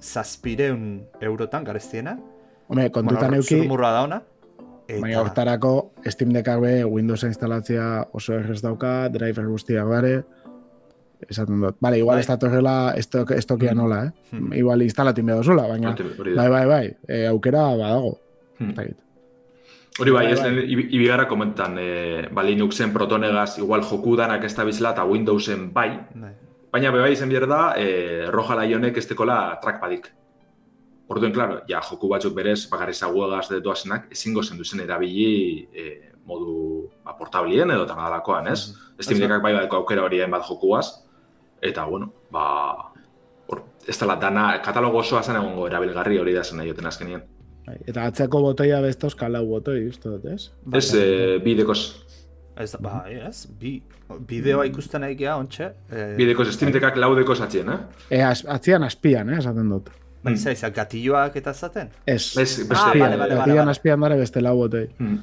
[0.00, 2.18] zazpireun eurotan garestiena,
[2.68, 4.22] Hombre, kontutan bueno, euki, zurmurra da ona,
[5.00, 10.24] baina hortarako Steam Deckak be Windows instalatzea oso errez dauka, driver guztiak bare,
[11.28, 11.76] esaten dut.
[11.80, 12.20] Vale, igual Bai.
[12.24, 13.78] ez datorrela estok, estokia Hmm.
[13.78, 14.10] nola, eh?
[14.32, 14.52] Hmm.
[14.52, 16.04] Igual instalatin behar zula, baina da.
[16.36, 18.18] bai, bai, bai, e, aukera badago.
[18.58, 18.74] Hmm.
[20.00, 20.50] Hori bai, Bai, ez bai.
[20.54, 25.04] lehen ibi- ibigara komentan, e, ba, Linuxen protonegaz igual joku danak ez da bizela eta
[25.04, 26.32] Windowsen bai, Bai.
[26.70, 30.06] Baina bebai izan behar da, e, roja laionek ez tekola trackpadik.
[31.10, 35.86] Orduen, klaro, ja, joku batzuk berez, bakarri zaguegaz de doazenak, ezingo zen duzen erabili e,
[36.30, 36.54] modu
[37.02, 38.68] ba, portablien edo tagadalakoan, ez?
[38.68, 39.02] Mm -hmm.
[39.02, 40.86] Steam Deckak bai badeko aukera hori bat jokuaz,
[41.60, 42.92] eta, bueno, ba,
[43.48, 47.22] or, ez dela dana, katalogo osoa zen egongo erabilgarri hori da zen nahi joten azkenien.
[47.66, 50.50] Bai, Eta atzeko botoia beztoz kalau botoi, uste dut, ez?
[50.72, 52.06] Ez, e, bidekoz,
[52.60, 53.78] Ez, ba, ez, bi,
[54.28, 55.70] bideoa ikusten nahi geha, ontxe.
[55.88, 57.78] Eh, bidekoz, Steam Deckak laudekoz atzien, eh?
[58.10, 59.88] E, az, atzian azpian, eh, esaten dut.
[60.20, 60.52] Bai, mm.
[60.52, 61.88] izan, gatilloak eta zaten?
[62.04, 63.70] Ez, Ez, beste, Ah, azpian, bale, bale, bale.
[63.70, 64.88] azpian dara beste lau botoi.
[64.98, 65.18] Mm.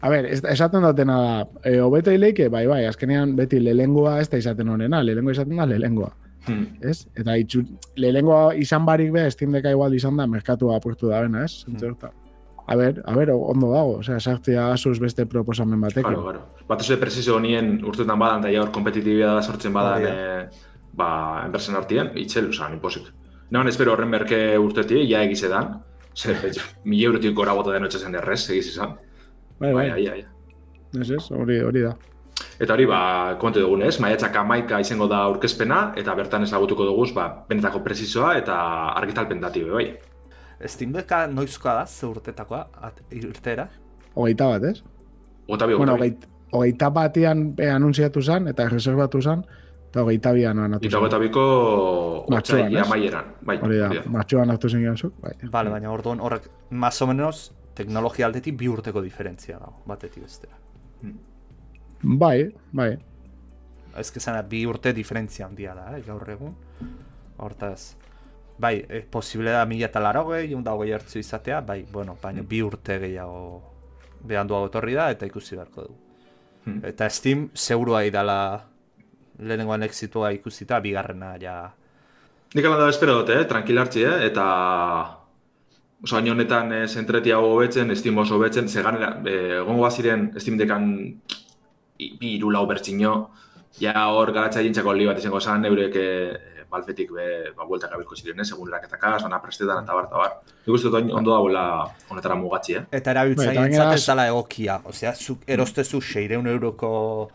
[0.00, 4.28] A ber, ez, esaten dutena da, e, hobeto ileike, bai, bai, azkenean beti lehengoa ez
[4.30, 6.12] da izaten honena, lehengoa izaten da lehengoa.
[6.46, 6.66] Mm.
[6.88, 7.02] Ez?
[7.20, 7.64] Eta itxu,
[8.00, 11.64] lehengoa izan barik be, Steam igual izan da, merkatua apurtu da bena, ez?
[11.66, 12.10] Mm.
[12.66, 16.02] A ber, a ber, ondo dago, osea, sartzea Asus beste proposamen batekin.
[16.02, 16.66] Claro, claro.
[16.68, 21.10] Bat oso preciso honien urtetan badan, eta hor kompetitibia da sortzen badan, Hori e, ba,
[21.46, 23.08] enpresen artien, itxel, oza, niposik.
[23.50, 25.80] Nahan espero horren berke urtetik, ja egize dan,
[26.14, 26.36] ze,
[26.84, 28.96] mila eurotik gora bota den zen errez, egiz izan.
[29.58, 31.02] Bai, Bai, bai, bai, bai.
[31.02, 31.96] ez ez, hori, hori da.
[32.60, 33.00] Eta hori, ba,
[33.40, 38.36] kontu dugun ez, maiatzak amaika izango da aurkezpena, eta bertan ezagutuko duguz, ba, benetako presizoa
[38.38, 38.56] eta
[39.00, 39.90] argitalpen dati, bai.
[40.68, 43.68] Steam Decka noizkoa da, ze urtetakoa, at, irtera?
[44.14, 44.82] Hogeita bat, ez?
[45.48, 45.96] Ota bi, Bueno,
[46.52, 49.44] hogeita batian e, anunciatu zen, eta reservatu zen,
[49.90, 51.44] eta hogeita bian anatu Eta hogeita biko
[52.28, 52.84] otxai ez?
[52.84, 53.32] amaieran.
[53.46, 55.32] Bai, Hori da, martxoan hartu zen zuk, bai.
[55.50, 60.58] Bale, baina orduan horrek, más o menos, teknologia aldetik bi urteko diferentzia dago, batetik bestera.
[62.02, 62.96] Bai, bai.
[63.96, 66.54] Ez kezana, bi urte diferentzia handia da, eh, gaur egun.
[67.40, 67.96] Hortaz,
[68.60, 72.42] bai, eh, posible da mila eta laro gehi, da hogei hartzu izatea, bai, bueno, baina
[72.42, 73.62] bi urte gehiago
[74.20, 75.94] behanduago etorri da, eta ikusi beharko du.
[76.64, 76.80] Hmm.
[76.84, 78.66] Eta Steam, segurua idala
[79.40, 81.56] lehenengoan exitua ikusita, bigarrena ja...
[82.54, 83.46] Nik ala da espero dut, eh?
[83.48, 84.26] tranquila hartzi, eh?
[84.26, 84.46] eta
[86.00, 90.56] Osa, baina honetan eh, zentretia hobetzen, Steam oso hobetzen, ze ganera, eh, egongo baziren Steam
[90.56, 90.86] dekan
[91.98, 93.12] bi iru lau bertxino,
[93.80, 98.14] ja hor garatza jintzako li bat izango zan, eurek eh, balfetik be, ba, bueltak abilko
[98.16, 98.44] ziren, eh?
[98.44, 100.36] segun eraketakaz, zona prestetan eta bar, eta bar.
[100.66, 101.64] Nik uste dut ondo dagoela
[102.10, 102.84] honetara mugatzi, eh?
[102.92, 103.34] Eta Bai,
[103.94, 107.30] ez dela egokia, osea, zuk erostezu 600 euroko...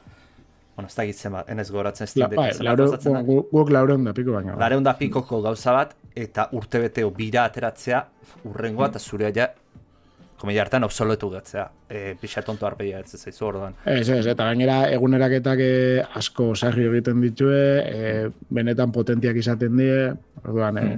[0.75, 2.87] Bueno, ez da gitzen bat, enez goratzen La, Steam bai, Deck lauro,
[3.23, 4.51] gu- guk laureun da piko baina.
[4.55, 4.59] bai.
[4.59, 8.01] Lareun da pikoko gauza bat, eta urtebeteo bira ateratzea,
[8.49, 9.47] urrengoa eta zurea ja,
[10.45, 11.65] komila hartan obsoletu gatzea.
[11.89, 13.75] E, pixa tonto arbeia ez zaizu orduan.
[13.85, 19.99] Ez, ez, eta gainera eguneraketak eh, asko sarri egiten ditue, eh, benetan potentiak izaten die,
[20.45, 20.95] orduan, eh,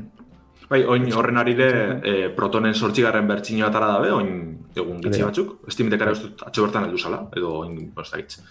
[0.67, 1.67] Bai, oin horren arire
[2.03, 4.31] eh, protonen sortzigarren bertxino atara dabe, oin
[4.75, 5.29] egun gitzi da.
[5.29, 5.53] batzuk.
[5.71, 8.41] Steam Deckara uste dut atxo bertan heldu zala, edo oin bostakitz.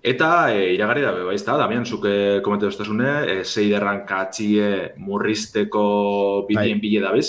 [0.00, 2.14] Eta e, iragarri dabe, bai, ezta, Damian, zuk e,
[2.44, 5.82] komente duztasune, e, zeiderran katxie murrizteko
[6.48, 6.84] bideen Bai.
[6.86, 7.26] bile dabiz,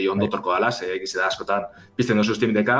[0.00, 0.30] hori ondo Bai.
[0.32, 2.78] torko dala, ze egize da askotan pizten dozu Decka,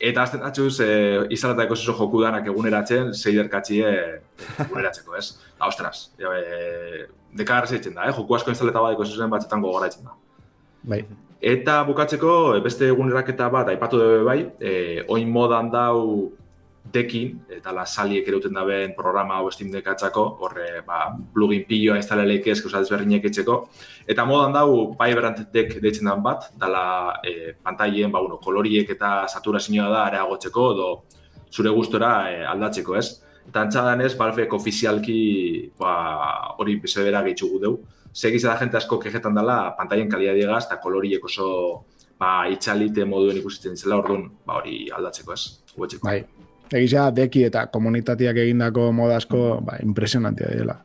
[0.00, 3.86] eta azten atxuz, e, izalatako zuzo joku danak eguneratzen, zeider katxie
[4.66, 5.38] eguneratzeko, ez?
[5.58, 8.12] Da, ostras, e, dekar zeitzen da, eh?
[8.12, 10.14] joku asko instaleta badiko zuzen batzetan gogoraitzen da.
[10.82, 11.04] bai.
[11.40, 16.32] Eta bukatzeko, e, beste eguneraketa bat, aipatu dugu bai, e, oin modan dau
[16.84, 22.48] dekin, eta la saliek erauten dabeen programa hau Steam Deckatzako, horre, ba, plugin piloa instaleleik
[22.50, 23.56] ez, gauza desberdinek etxeko.
[24.10, 29.28] Eta modan dau, Vibrant Deck deitzen dan bat, dala e, pantailen, ba, bueno, koloriek eta
[29.28, 30.90] saturazioa da areagotzeko, edo
[31.52, 33.20] zure gustora e, aldatzeko, ez?
[33.46, 35.20] Eta antxadan ez, Valvek ofizialki
[35.78, 35.94] ba,
[36.58, 37.78] hori bezebera gehitxugu deu.
[38.12, 41.48] Segiz da jente asko kejetan dela, pantaien kalidadiegaz eta koloriek oso
[42.18, 45.42] ba, itxalite moduen ikusitzen zela, orduan, ba, hori aldatzeko ez,
[45.76, 46.06] hobetzeko.
[46.10, 46.39] Bai.
[46.72, 50.78] Egizia, deki eta komunitateak egindako modazko, ba, impresionantia dela.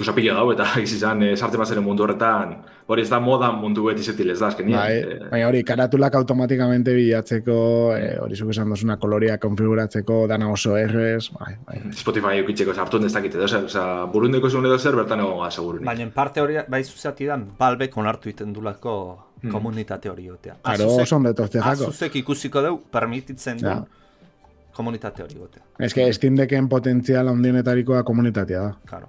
[0.00, 2.54] Osa pilo dau, eta egiz izan, e, sartzen bazaren mundu horretan,
[2.88, 4.78] hori ez da modan mundu beti zetil ez da, azkenien.
[4.78, 7.56] Bai, Eh, baina hori, karatulak automatikamente bilatzeko,
[7.98, 11.80] eh, hori zuk esan dozuna koloria konfiguratzeko, dana oso errez, bai, bai.
[11.92, 15.50] Spotify eukitzeko sartu ez dakit edo zer, oza, burundeko zuen edo zer, bertan egon gara
[15.50, 15.86] segurunik.
[15.86, 18.96] Baina en parte hori, bai zuzati da, balbek onartu iten dulako
[19.42, 19.52] Hmm.
[19.52, 20.58] komunitate hori gotea.
[20.62, 21.70] Karo, oso ondo etortze jako.
[21.88, 23.78] Azuzek ikusiko deu, permititzen du Ja.
[24.80, 25.62] Komunitate hori gotea.
[25.78, 28.74] Ez que Steam Decken potentzial handienetarikoa komunitatea da.
[28.88, 29.08] Claro.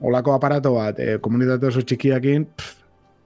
[0.00, 2.74] Olako aparato bat, eh, komunitate oso txikiakin, pff,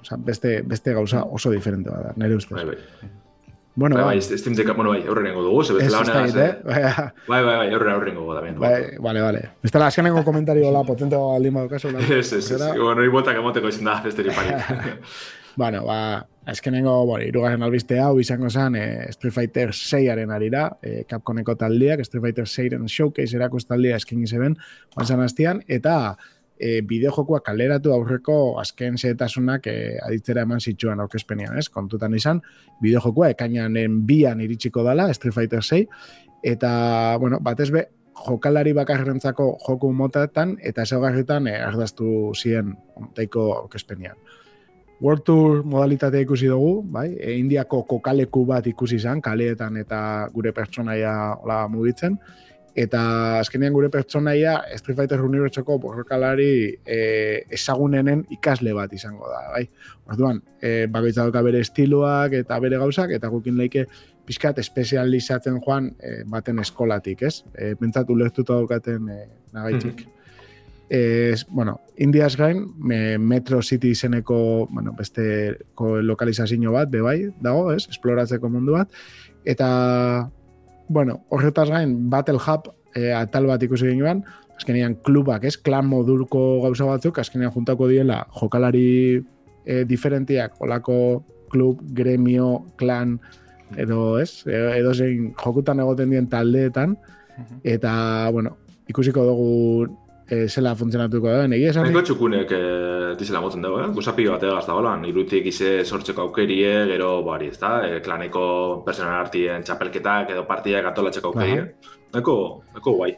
[0.05, 2.57] osea, beste, beste gauza oso diferente bat da, nire ustez.
[2.57, 3.11] Bai, bai.
[3.81, 6.49] Bueno, Bai, bai, bai, Steam Deck, bueno, bai, aurrenengo dugu, ze bestela dakit, eh?
[6.67, 8.59] Baina, Bai, bai, bai, aurre aurrengo goda, ben.
[8.59, 9.43] Bai, vale, vale.
[9.63, 11.91] Bestela, azkenengo komentario la potente baldin badukazu.
[11.95, 14.51] la- Ez, ez, ez, bueno, hori bueltak emoteko izan da, besteri pari.
[15.57, 21.05] Bueno, ba, azkenengo, bueno, irugarren albiste hau izango zen eh, Street Fighter 6-aren arira, eh,
[21.09, 24.57] Capcomeko taldiak, Street Fighter 6-ren showcase erakustaldia eskin izeben,
[24.97, 25.95] banzan hastian, eta
[26.61, 31.69] e, bideojokoa kaleratu aurreko azken zehetasunak e, aditzera eman zituen aurkezpenian, ez?
[31.73, 32.43] Kontutan izan,
[32.83, 35.87] bideojokoa ekainan bian iritsiko dala, Street Fighter 6,
[36.53, 36.73] eta,
[37.23, 37.87] bueno, batez be,
[38.21, 42.75] jokalari bakarrentzako joku motetan eta ezaugarritan e, ardaztu ziren
[43.17, 44.19] taiko aurkezpenian.
[45.01, 47.09] World Tour modalitatea ikusi dugu, bai?
[47.17, 50.01] E, Indiako kokaleku bat ikusi izan, kaleetan eta
[50.35, 52.19] gure pertsonaia hola mugitzen.
[52.77, 53.01] Eta
[53.41, 57.01] azkenean gure pertsonaia Street Fighter Unibertsoko borrokalari e,
[57.57, 59.65] ezagunenen ikasle bat izango da, bai?
[60.13, 63.89] Orduan, e, bakoitza doka bere estiloak eta bere gauzak, eta gukin leike
[64.29, 67.41] pixkat espezializatzen joan e, baten eskolatik, ez?
[67.57, 69.21] E, Bentsatu lehtuta daukaten e,
[69.57, 70.07] nagaitzik.
[70.07, 70.17] Mm
[70.91, 77.87] es, bueno, Indias gain, me, Metro City izeneko, bueno, beste lokalizazio bat, bebai, dago, ez,
[77.89, 78.91] esploratzeko mundu bat,
[79.45, 80.29] eta,
[80.89, 84.25] bueno, horretaz gain, Battle Hub e, atal bat ikusi genuen,
[84.57, 89.23] azkenean klubak, ez, klan modurko gauza batzuk, azkenean juntako diela jokalari
[89.65, 91.23] e, diferentiak, olako
[91.55, 93.21] klub, gremio, klan,
[93.79, 96.99] edo, ez, edo zein jokutan egoten dien taldeetan,
[97.63, 97.95] eta,
[98.35, 98.57] bueno,
[98.91, 99.51] ikusiko dugu
[100.31, 101.47] e, zela funtzionatuko da.
[101.51, 101.89] Negi esan...
[101.91, 102.61] Neko txukunek e,
[103.21, 103.89] dizela motzen dugu, eh?
[103.97, 108.45] Guzapi bat egaz da, hola, irutik ize sortzeko aukerie, gero, bari, ez da, e, klaneko
[108.87, 111.67] personal artien txapelketak edo partiak atolatzeko aukerie.
[112.15, 112.37] Neko,
[112.77, 113.13] neko guai.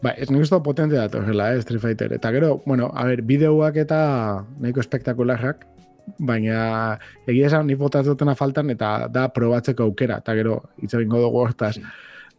[0.00, 2.12] Ba, ez nik uste potente da torrela, eh, Street Fighter.
[2.16, 4.00] Eta gero, bueno, a ver, bideoak eta
[4.60, 5.66] nahiko espektakularrak,
[6.18, 11.76] baina egia esan nik botatzotena faltan eta da probatzeko aukera, eta gero, hitz dugu hortaz.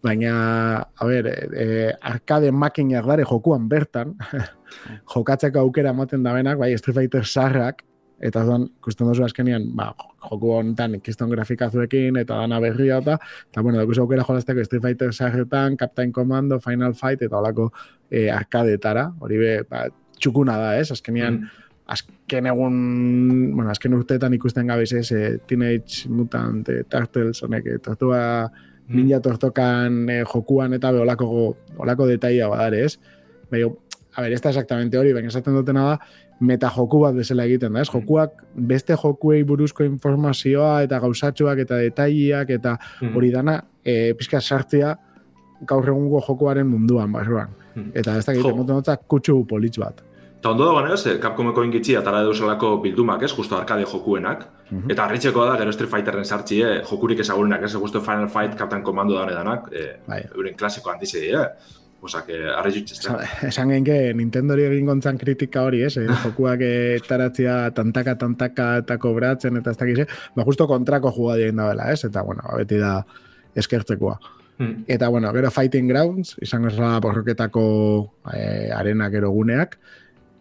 [0.01, 0.33] Baina,
[0.81, 1.65] a ber, e,
[2.01, 4.15] arkade makinak dare jokuan bertan,
[5.13, 7.83] jokatzeko aukera ematen da benak, bai, Street Fighter sarrak,
[8.21, 9.91] eta zan, kusten dozu azkenian, ba,
[10.25, 13.17] joku honetan ikiston grafikazuekin, eta dana berria eta,
[13.49, 17.71] eta bueno, dakuz aukera jolazteko Street Fighter sarretan, Captain Commando, Final Fight, eta holako
[18.09, 19.87] e, arkadetara, hori be, ba,
[20.21, 21.69] txukuna da, ez, azkenian, mm.
[21.97, 22.81] azken egun,
[23.55, 28.21] bueno, azken urteetan ikusten gabiz, ez, e, Teenage Mutant, e, Turtles, honek, e, tortua.
[28.95, 32.97] Ninja tortokan eh, jokuan eta beholako olako detaia badare, ez?
[33.51, 33.71] Baina,
[34.15, 35.95] a ber, ez da exactamente hori, baina esaten dutena da,
[36.41, 37.89] meta joku bat bezala egiten da, ez?
[37.89, 38.01] Mm.
[38.01, 43.15] Jokuak beste jokuei buruzko informazioa eta gauzatxoak eta detaileak eta mm.
[43.15, 44.95] hori dana, e, pizka sartzea
[45.67, 47.51] gaur egungo jokuaren munduan, barruan.
[47.75, 47.91] Mm.
[47.93, 48.95] Eta ez da egiten, jo.
[49.07, 50.01] kutsu politz bat.
[50.41, 54.47] Eta ondo dagoen ez, eh, Capcomeko ingitzi atara edo zelako bildumak ez, justo arkade jokuenak.
[54.71, 54.91] Mhm.
[54.93, 58.81] Eta harritxeko da, gero Street Fighterren sartzi, eh, jokurik ezagurenak ez, justo Final Fight, Captain
[58.83, 60.23] Commando da honedanak, eh, bai.
[60.33, 61.47] euren klasiko antizei, eh.
[62.03, 62.33] Osa, que
[63.47, 66.07] Esan gen que Nintendo hori egin gontzan kritika hori, ez, eh?
[66.23, 66.59] jokuak
[67.07, 70.07] taratzia tantaka, tantaka eta kobratzen eta ez dakiz, eh?
[70.35, 73.05] ba, justo kontrako jugadien da bela, ez, eta, bueno, beti da
[73.53, 74.19] eskertzekoa.
[74.57, 74.83] Hmm.
[74.87, 77.63] Eta, bueno, gero Fighting Grounds, izango esra borroketako
[78.33, 79.77] eh, arena gero guneak,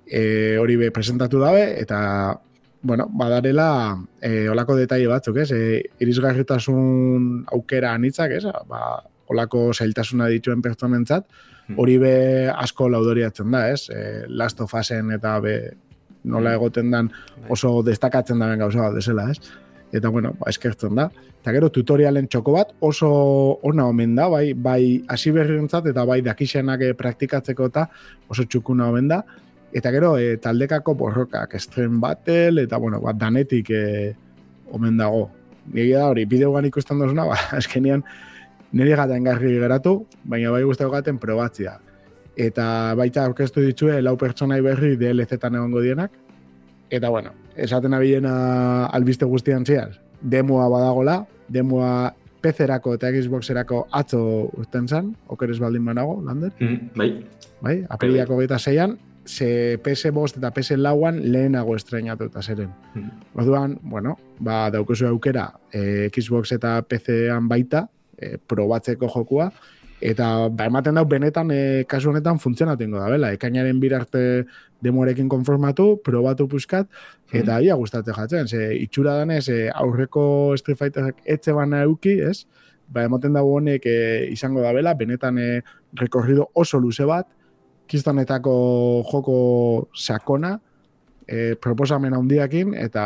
[0.07, 2.41] e, hori be presentatu dabe, eta,
[2.83, 5.51] bueno, badarela e, olako detaile batzuk, ez?
[5.53, 5.61] E,
[6.01, 8.45] irisgarritasun aukera anitzak, ez?
[8.69, 11.27] Ba, olako zailtasuna dituen pertsonentzat,
[11.69, 11.79] hmm.
[11.79, 12.15] hori be
[12.51, 13.89] asko laudoriatzen da, ez?
[13.93, 15.57] E, Last of Usen eta be
[16.25, 16.57] nola hmm.
[16.57, 17.11] egoten dan
[17.49, 19.53] oso destakatzen da gauza bat desela, ez?
[19.93, 21.09] Eta, bueno, ba, eskertzen da.
[21.41, 23.11] Eta gero, tutorialen txoko bat oso
[23.67, 27.87] ona omen da, bai, bai hasi berrientzat eta bai dakixenak praktikatzeko eta
[28.29, 29.23] oso txukuna omen da.
[29.73, 34.15] Eta gero, e, taldekako borrokak, Extreme Battle, eta, bueno, bat danetik e,
[34.75, 35.29] omen dago.
[35.71, 38.03] Nire da hori, bideoan ikusten dozuna, ba, eskenean,
[38.73, 41.79] nire gata engarri geratu, baina bai guztako gaten probatzia.
[42.41, 46.15] Eta baita aurkeztu ditue, lau pertsonai berri DLZ-tan egongo dienak.
[46.91, 54.23] Eta, bueno, esaten abilena albiste guztian zian, demoa badagola, demoa PC-erako eta Xbox-erako atzo
[54.57, 56.51] urten zan, okeres baldin banago, Lander?
[56.59, 57.11] Mm, bai.
[57.61, 58.97] Bai, apeliako gaita zeian,
[59.31, 62.71] ze PS bost eta PS lauan lehenago estrenatu eta zeren.
[62.95, 63.11] Mm.
[63.39, 67.87] Orduan, bueno, ba, daukozu aukera e, Xbox eta PC-an baita,
[68.19, 69.51] e, probatzeko jokua,
[70.01, 74.25] eta ba, ematen dau benetan e, kasu honetan funtzionatengo da, bela, ekainaren birarte
[74.83, 76.89] demorekin konformatu, probatu puskat,
[77.31, 77.65] eta mm.
[77.69, 82.49] ia gustatzen jatzen, ze itxura danez, e, aurreko Street Fighterak etxe bana euki, ez?
[82.91, 83.99] Ba, ematen dago honek e,
[84.35, 85.51] izango da bela, benetan e,
[86.01, 87.29] rekorrido oso luze bat,
[87.91, 88.55] kistonetako
[89.11, 89.37] joko
[89.95, 90.57] sakona,
[91.27, 93.05] e, proposamen handiakin eta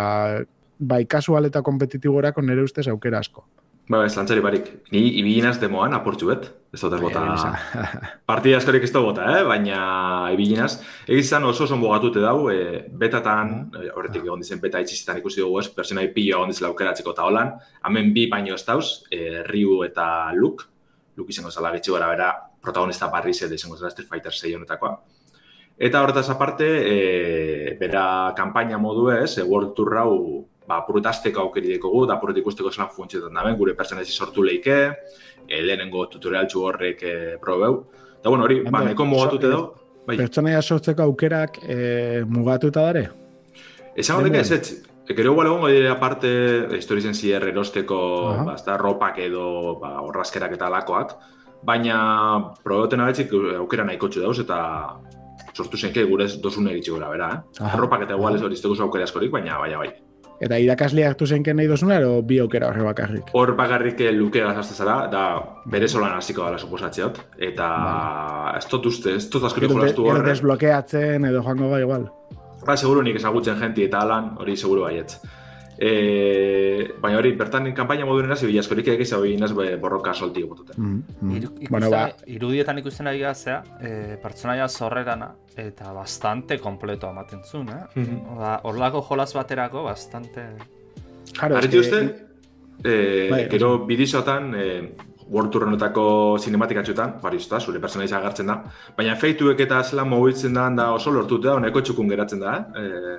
[0.78, 3.46] bai kasual eta kompetitiborako nire ustez aukera asko.
[3.84, 4.68] Ba, ez lantzari barik.
[4.94, 6.46] Ni ibilinaz demoan aportxu bet.
[6.72, 7.20] Ez dut bota.
[8.30, 9.42] Partida askorik ez da bota, eh?
[9.44, 9.80] baina
[10.32, 10.78] ibilinaz.
[11.04, 15.60] Egizan oso oso bogatute dau, e, betatan, e, horretik egon dizen beta itxizitan ikusi dugu
[15.60, 17.52] ez, personai pilo egon dizela aukeratzeko eta holan.
[17.84, 20.70] Hemen bi baino ez dauz, e, Ryu eta Luke.
[21.14, 22.32] Luke izango zala getxu gara bera,
[22.64, 24.96] protagonista barri ze izango zela Street Fighter 6 honetakoa.
[25.76, 30.14] Eta horretaz aparte, e, bera kanpaina modu ez, e, World Tour hau
[30.66, 34.78] ba, apurutazteko aukeri dekogu, da apurut ikusteko zelan funtzioetan da ben, gure personazi sortu leike,
[35.48, 37.84] e, lehenengo tutorial horrek e, probeu.
[38.20, 39.74] Eta bueno, hori, ba, nahiko mugatute dago.
[40.06, 40.16] Bai.
[40.20, 43.08] Pertsonaia sortzeko aukerak e, mugatuta dare?
[43.96, 46.28] Esan horrek ez, ez, Gero igual egongo dire aparte
[46.78, 47.96] historizen zier erosteko
[48.30, 48.44] Aha.
[48.44, 51.12] ba, ez da, ropak edo ba, orrazkerak eta alakoak,
[51.64, 51.98] baina
[52.64, 54.58] proboten abetzik aukera nahiko txu dauz eta
[55.54, 57.62] sortu zenke gure dosune egitxe gura, bera, eh?
[57.62, 57.78] Aha.
[57.78, 59.92] Ropak eta igual ez hori izteko aukera askorik, baina bai, bai.
[60.42, 63.28] Eta irakasle hartu zenken nahi dozuna, ero bi aukera horre bakarrik?
[63.38, 65.22] Hor bakarrik luke gazazte zara, da
[65.70, 67.68] bere solan hasiko dela suposatzeot, eta
[68.58, 70.28] ez dut uste, ez dut askorik Gero, jolastu gero horre.
[70.32, 72.10] desblokeatzen edo joango ga igual.
[72.66, 75.20] Ba, seguru nik ezagutzen jenti eta alan, hori seguru baietz.
[75.78, 80.76] E, baina hori, bertan kanpaina moduren hasi bila askorik egiz hau inaz borroka solti egotuten.
[80.78, 81.32] Mm, mm.
[81.38, 87.42] Iru, ikusten, bueno, ba, irudietan ikusten ari gazea, e, pertsonaia zorrerana, eta bastante kompleto ematen
[87.44, 87.82] zuen, eh?
[87.94, 88.36] Mhm.
[88.36, 90.46] Oda, horlako jolas baterako, bastante...
[91.34, 92.04] Jaro, Arretu uste,
[92.84, 94.68] e, Bai, gero bidizotan, e,
[95.24, 98.60] World Tour honetako sinematikatxutan, bari usta, zure personaiza agertzen da,
[98.96, 102.82] baina efeituek eta zela mobitzen da, da oso lortute da, honeko txukun geratzen da, eh?
[102.84, 103.14] E,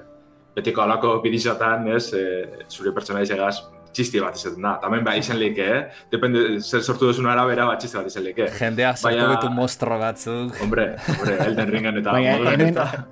[0.55, 2.21] betiko alako bidizotan, ez, e,
[2.69, 3.57] zure personaiza gaz,
[3.95, 4.73] txisti bat izaten da.
[4.81, 5.81] Tamen ba, izan leke, eh?
[6.11, 8.47] Depende, zer sortu duzun arabera, bat txiste bat izan leke.
[8.59, 10.55] Jendea sortu Baina- mostro batzuk.
[10.63, 13.05] Hombre, hombre, Elden Ringen eta Baina modulan hemen- eta...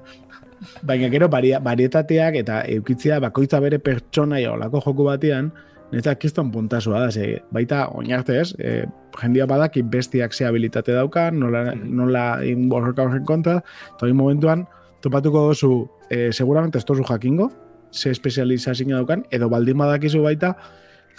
[0.84, 5.52] Baina gero baria, varietateak eta eukitzia bakoitza bere pertsonaia olako joku batean,
[5.94, 8.86] Netzak kiston puntasua da, ze, baita oinarte ez, e,
[9.22, 11.92] jendia badaki bestiak ze habilitate daukan, nola, Mhm.
[12.00, 13.60] nola in borroka horren kontra,
[13.94, 14.66] eta momentuan
[15.04, 15.74] topatuko dozu,
[16.10, 17.50] e, seguramente ez tozu jakingo,
[17.92, 20.56] ze espezializazio daukan, edo baldin badakizu baita,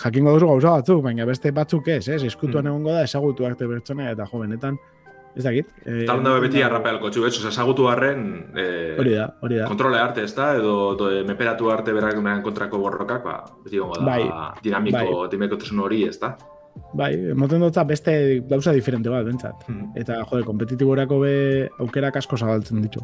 [0.03, 2.73] jakingo duzu gauza batzuk, baina beste batzuk ez, ez, eskutuan Mhm.
[2.73, 4.79] egongo da, ezagutu arte pertsona eta jo, benetan,
[5.37, 5.67] ez dakit.
[5.85, 7.35] E, Eta onda beti arrapealko txu, ez?
[7.51, 9.67] Ezagutu harren, eh, Hori da, hori da.
[9.67, 10.55] kontrole arte, ez da?
[10.57, 14.23] Edo, edo eh, meperatu arte berak kontrako borrokak, ba, beti gongo da, Bai,
[14.63, 16.37] dinamiko, dinamikotasun hori, ez da?
[16.95, 19.55] Bai, emoten dutza beste gauza diferente bat, bentsat.
[19.69, 19.93] Hmm.
[19.95, 23.01] Eta, jode, kompetitiborako be aukerak asko zabaltzen ditu.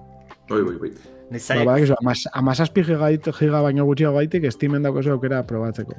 [0.51, 0.91] Oi, oi, oi.
[1.31, 3.09] Ni Ba, zai, badakizu, amaz, amazazpi giga,
[3.39, 5.95] giga baino gutxiago gaitik, estimen daukazu aukera probatzeko.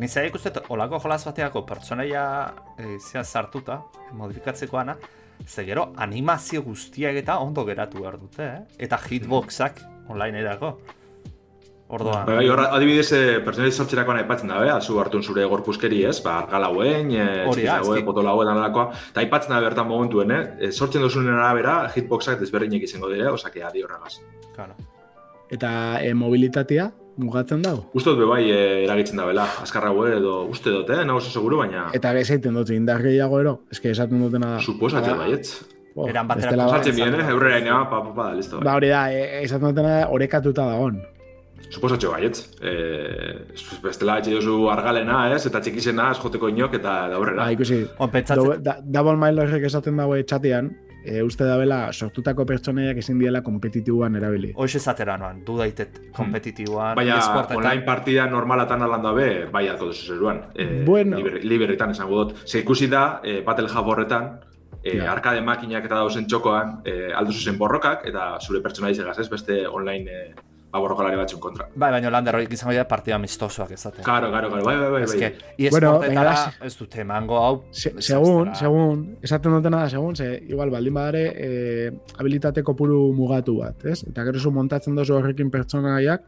[0.00, 2.22] Ni zai ikustet, olako jolas bateako pertsonaia
[2.78, 3.82] e, zea sartuta,
[4.16, 4.96] modifikatzeko ana,
[5.46, 8.84] ze gero animazio guztiak eta ondo geratu behar dute, eh?
[8.86, 10.78] Eta hitboxak online erako.
[11.92, 15.98] Orduan, Bai, bai, hor, adibidez, eh, personaliz sortzerakoan aipatzen da, bea, zu hartun zure gorpuzkeri,
[16.08, 16.22] ez?
[16.24, 18.06] Ba, argala hauen, e, Hori da, hauen, eski.
[18.06, 18.86] potola hauen, analakoa.
[19.10, 20.40] Eta aipatzen da bertan momentuen, eh?
[20.58, 24.16] E, sortzen duzunen arabera, hitboxak desberdinek izango dire, osake, adi horregaz.
[24.56, 24.72] claro.
[25.52, 26.86] Eta e, mobilitatea
[27.20, 27.82] mugatzen dago.
[27.92, 31.04] Uste dut bai e, eragitzen da bela, azkarra haue edo uste dut, eh?
[31.04, 34.60] Nago oso seguru, baina Eta gezaiten dut, indar gehiago ero, eske esaten dutena da.
[34.64, 35.58] suposatzen Ba, baietz.
[35.94, 37.28] oh, Eran batera Ba, Sartzen bien, eh?
[37.28, 38.60] Eurrera ina, pa, pa, pa, listo.
[38.64, 41.02] Ba, hori da, e, esaten dutena da, orekatuta dagon.
[41.70, 42.42] Suposatxo baietz.
[42.60, 42.72] E,
[43.82, 45.44] bestela etxe duzu argalena, ez?
[45.46, 47.44] Eta txikizena, ez joteko inok, eta da aurrera.
[47.44, 50.70] Ba, ikusi, On, pentsatzen, Dou- da, Double Milerrek esaten dago txatean,
[51.04, 54.52] e, uste da bela sortutako pertsonaiak ezin diela kompetitiboan erabili.
[54.54, 57.56] Hoxe esatera noan, du daitet kompetitiboan, Baina esportetan.
[57.56, 60.44] online partida normalatan alan dabe, bai alko duzu zeruan.
[60.54, 61.16] E, Bueno.
[61.16, 62.36] liber, liberetan esango dut.
[62.46, 64.40] Ze ikusi da, e, Battle Hub horretan,
[64.84, 65.12] e, Ja.
[65.12, 69.28] arkade makinak eta dauzen txokoan, e, alduzu zen borrokak, eta zure pertsonaizegaz, ez?
[69.30, 70.34] Beste online e,
[70.72, 71.66] ba, borrokalari batzun kontra.
[71.76, 74.04] Bai, baina lander horiek izango dira partida amistosoak ezaten.
[74.06, 75.02] Karo, karo, karo, bai, bai, bai.
[75.02, 75.18] Ez bai.
[75.20, 77.54] que, Bueno, esportetara venga, ez dute emango hau.
[77.70, 83.58] Se, segun, segun, esaten dutena da, segun, ze, igual, baldin badare, e, habilitate kopuru mugatu
[83.60, 84.00] bat, ez?
[84.08, 86.24] Eta gero zu montatzen dozu horrekin pertsonaiak,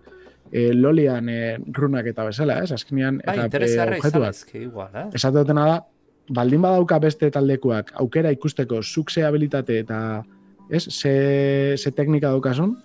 [0.52, 1.40] e, lolian e,
[1.72, 2.70] runak eta bezala, ez?
[2.76, 4.30] Azkenean, Bai, eta e, objektuak.
[4.36, 5.08] ezke igual, eh?
[5.14, 5.80] Esaten dutena da,
[6.28, 9.98] baldin badauka beste taldekuak aukera ikusteko zuk ze habilitate eta
[10.70, 12.76] ez, ze, ze teknika daukasun,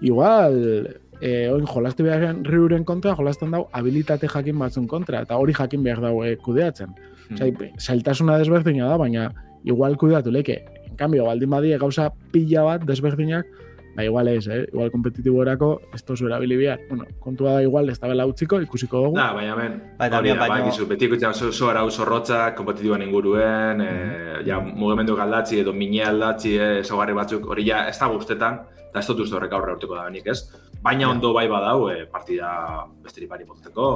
[0.00, 5.54] igual, e, oin jolastu beharren riuren kontra, jolasten dau habilitate jakin batzun kontra, eta hori
[5.56, 6.94] jakin behar dau e, kudeatzen.
[7.28, 7.78] Hmm.
[7.78, 9.30] Zailtasuna desberdina da, baina
[9.64, 10.62] igual kudeatu leke.
[10.88, 13.46] En cambio, baldin badie gauza pila bat desberdinak,
[13.98, 14.62] ba igual ez, eh?
[14.72, 16.80] Igual kompetitiborako ez tozu erabili behar.
[16.88, 19.16] Bueno, kontua da igual ez da bela utziko, ikusiko dugu.
[19.18, 21.90] Da, baina hemen, Bai, hori Damian, da, baino- bai, gizu, beti ikutzen oso, oso arau
[21.90, 23.92] zorrotzak, kompetitiboan inguruen, e,
[24.46, 28.60] ja, mugimendu aldatzi edo mine aldatzi, e, ezaugarri batzuk, hori ja, ez da guztetan,
[28.98, 30.42] eta ez dut uste horrek aurre urteko da benik, ez?
[30.82, 32.50] Baina ondo bai badau, e, partida
[33.04, 33.86] besteri pari motuteko,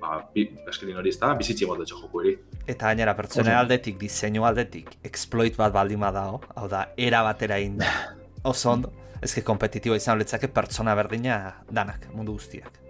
[0.00, 2.34] ba, bi, eskrin hori ez da, bizitzi motetxo joku hori.
[2.66, 3.58] Eta gainera pertsone Oso.
[3.60, 7.90] aldetik, diseinu aldetik, exploit bat baldin badao, hau da, era batera inda.
[8.50, 8.92] Oso ondo,
[9.22, 11.38] ezke kompetitibo izan letzake pertsona berdina
[11.70, 12.82] danak, mundu guztiak.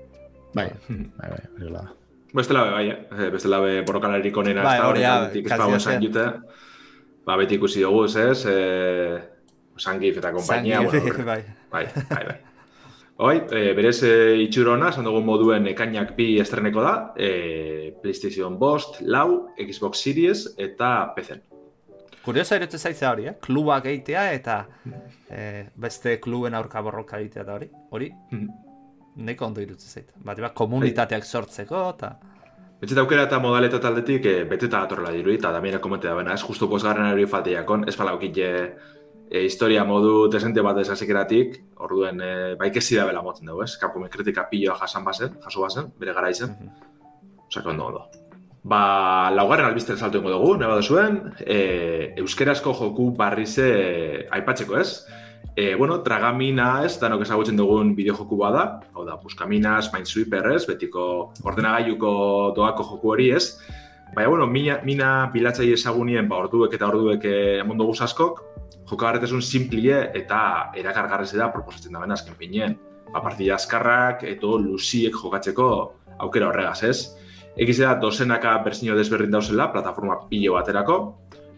[0.54, 1.84] Bai, bai, bai, hori da.
[2.34, 3.30] Bestela be, bai, eh?
[3.30, 6.26] bestela be borrokalarik onena Bai, ez da, hori ez jute.
[7.24, 8.42] Ba, beti ikusi dugu, ez?
[8.44, 9.33] E,
[9.76, 10.82] Sangif eta kompainia.
[10.82, 11.42] Zangi, bueno, bai.
[11.70, 12.36] bai, bai, bai.
[13.16, 14.12] Hoi, e, berez e,
[14.42, 21.12] itxurona, esan dugun moduen ekainak bi estreneko da, e, PlayStation Bost, Lau, Xbox Series eta
[21.14, 21.36] PC.
[22.24, 23.34] Kurioso erotu zaitza hori, eh?
[23.44, 24.56] Klubak egitea eta
[25.30, 27.68] eh, beste kluben aurka borroka egitea da hori.
[27.90, 28.48] Hori, Mhm.
[29.16, 30.08] neko ondo irutzen zait.
[30.16, 32.16] Bat, bat, komunitateak sortzeko eta...
[32.80, 36.42] Betxeta aukera eta modaleta aldetik e, beteta datorrela dirui, eta damiena komente da bena, ez
[36.42, 38.40] justu posgarren hori falteiakon, ez pala okit
[39.34, 43.72] e, historia modu desente bat esasikeratik, orduen e, baikesi da bela motzen dugu, ez?
[43.80, 46.54] Capcom kritika piloa jasan bazen, jaso bazen, bere gara izen.
[47.48, 48.04] Osaka, ondo, ondo.
[48.62, 53.66] Ba, laugarren albizten salto ingo dugu, neba zuen, e, euskerazko joku barrize
[54.38, 54.88] aipatzeko ez.
[55.56, 58.64] E, bueno, Dragamina ez, danok ezagutzen dugun bideojoku bada,
[58.94, 61.08] hau da, Buscaminas, Minesweeper ez, betiko
[61.42, 62.14] ordenagailuko
[62.54, 63.48] doako joku hori ez.
[64.12, 68.42] Baina, bueno, mina, mina bilatzai ezagunien, ba, orduek eta orduek eh, emon dugu askok,
[68.90, 72.76] jokagarretasun simplie eta erakargarrez da proposatzen da bena azken finean.
[73.10, 75.68] Ba, partida askarrak, eto luziek jokatzeko
[76.18, 76.98] aukera horregaz, ez?
[77.56, 80.98] Egiz da, dozenaka berzino desberdin dauzela, plataforma pilo baterako,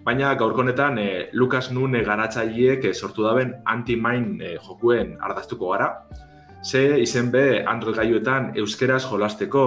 [0.06, 5.88] baina gaurko honetan e, Lucas Nune garatzaileek e, sortu daben anti-main e, jokuen ardaztuko gara,
[6.62, 9.62] ze izen be Android gaiuetan euskeraz jolasteko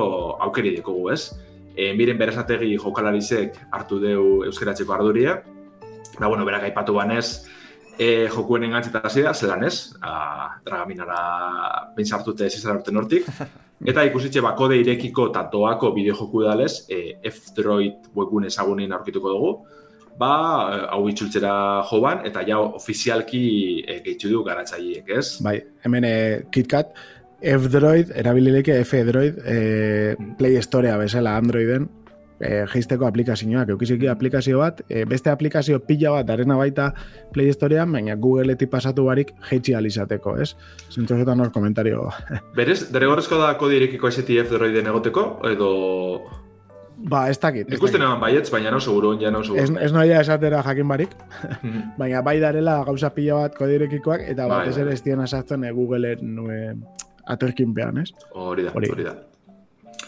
[0.45, 1.33] aukeri dikogu, ez?
[1.75, 5.39] E, miren berazategi jokalarizek hartu deu euskeratzeko arduria,
[6.19, 7.45] da, bueno, berak aipatu banez,
[7.97, 11.19] e, jokuen engantzeta da, zelan ez, a, dragaminara
[11.95, 13.27] pentsartute ez izan urte nortik,
[13.89, 19.53] eta ikusitxe bakode irekiko eta doako bideojoku dalez, e, F-Droid webgune ezagunin aurkituko dugu,
[20.19, 20.31] ba,
[20.73, 21.53] eh, hau itxultzera
[21.89, 23.43] joban, eta ja ofizialki
[23.85, 25.39] e, gehitzu du garatzaileek, ez?
[25.45, 26.15] Bai, hemen e,
[26.51, 26.91] KitKat,
[27.41, 31.87] F-Droid, erabilileke F-Droid, e, Play Storea bezala Androiden,
[32.39, 36.93] e, geisteko aplikazioak, eukiziki aplikazio bat, e, beste aplikazio pila bat darena baita
[37.33, 40.53] Play Storean, baina Googleetik pasatu barik jeitsi alizateko, ez?
[40.91, 42.09] Zentrozetan hor komentario.
[42.57, 45.71] Berez, derregorrezko da kode irekiko STF droiden egoteko, edo...
[46.99, 47.67] ba, ez dakit.
[47.71, 49.79] ez Ikusten eman baietz, baina no seguro, ja no Ez, seguro.
[49.79, 51.15] ez noia esatera jakin barik,
[51.63, 51.83] Mhm.
[51.99, 54.83] baina bai darela gauza pila bat kodirekikoak, eta Bai, batez bai.
[54.83, 56.35] ere ez diena sartzen e, Googleen
[57.29, 58.09] aterkinpean, ez?
[58.33, 59.05] Hori da, Hori.
[59.05, 59.15] da.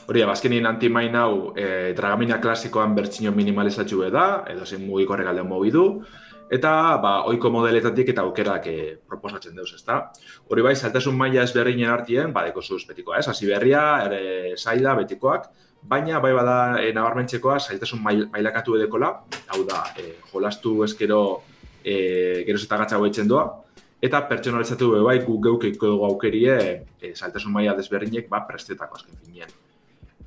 [0.07, 5.47] Hori da, bazkenin anti-main hau e, dragamina klasikoan bertzino minimalizatxu da, edo zen mugiko regaldean
[5.47, 5.85] mobidu,
[6.51, 6.71] eta
[7.03, 10.01] ba, oiko modeletatik eta aukerak e, proposatzen deuz, ezta?
[10.49, 13.27] Hori bai, saltasun maila ezberdinen artien, badeko zuz betikoa, ez?
[13.31, 15.47] Hasi berria, ere zaila, betikoak,
[15.81, 19.13] baina bai bada e, nabarmentzekoa zailtasun mail, mailakatu edekola,
[19.53, 21.21] hau da, e, jolastu eskero
[21.83, 23.47] e, geroz eta gatza hoetzen doa,
[24.01, 26.55] eta pertsonalizatu be bai gu geukeiko dugu aukerie
[26.99, 29.51] e, zailtasun maila desberdinek ba prestetako azken finean.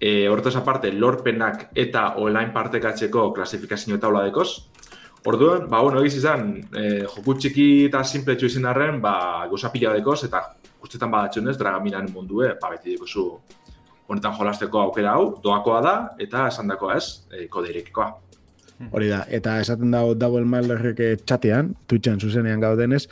[0.00, 4.48] E, hortaz aparte, lorpenak eta online partekatzeko klasifikazio taula dekoz.
[5.24, 9.14] Orduan, ba, bueno, egiz izan, e, joku txiki eta simpletxu izin arren, ba,
[9.48, 10.42] gauza pila dekoz, eta
[10.82, 13.24] guztetan badatxunez, dragaminan mundue, ba, beti dikozu
[14.04, 18.10] honetan jolasteko aukera hau, doakoa da, eta esandakoa ez, e, kode irekikoa.
[18.90, 23.04] Hori da, eta esaten dago Double Malderrek eh, txatean, Twitchen zuzenean gaudenez,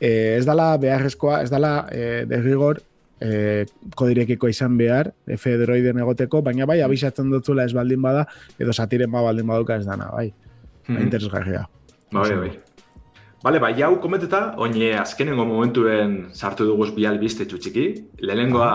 [0.00, 2.82] eh, ez dala beharrezkoa, ez dala eh, derrigor
[3.20, 3.64] eh,
[3.96, 8.26] kodirekiko izan behar, F-Droiden egoteko, baina bai abisatzen dutzula ez baldin bada,
[8.58, 10.30] edo satiren ba baldin baduka ez dana, bai.
[10.86, 11.66] Mm Interesgarria.
[12.12, 12.50] Bai, bai.
[13.46, 17.84] Bale, bai, hau komenteta, oine azkenengo momentuen sartu duguz bi albiste txutxiki.
[18.24, 18.70] Lehenengoa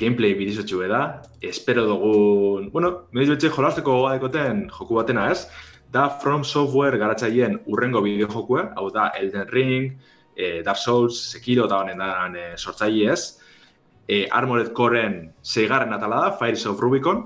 [0.00, 1.00] gameplay bidizotxu da.
[1.42, 5.48] Espero dugun, bueno, mediz betxe jolasteko goga dekoten joku batena ez.
[5.92, 9.92] Da From Software garatzaileen urrengo bideojokua, hau da Elden Ring,
[10.36, 13.38] eh, Dark Souls, Sekiro eta honen dan eh, sortzaile ez.
[14.06, 17.24] Eh, Armored Core-en seigarren atala da, Fires of Rubicon.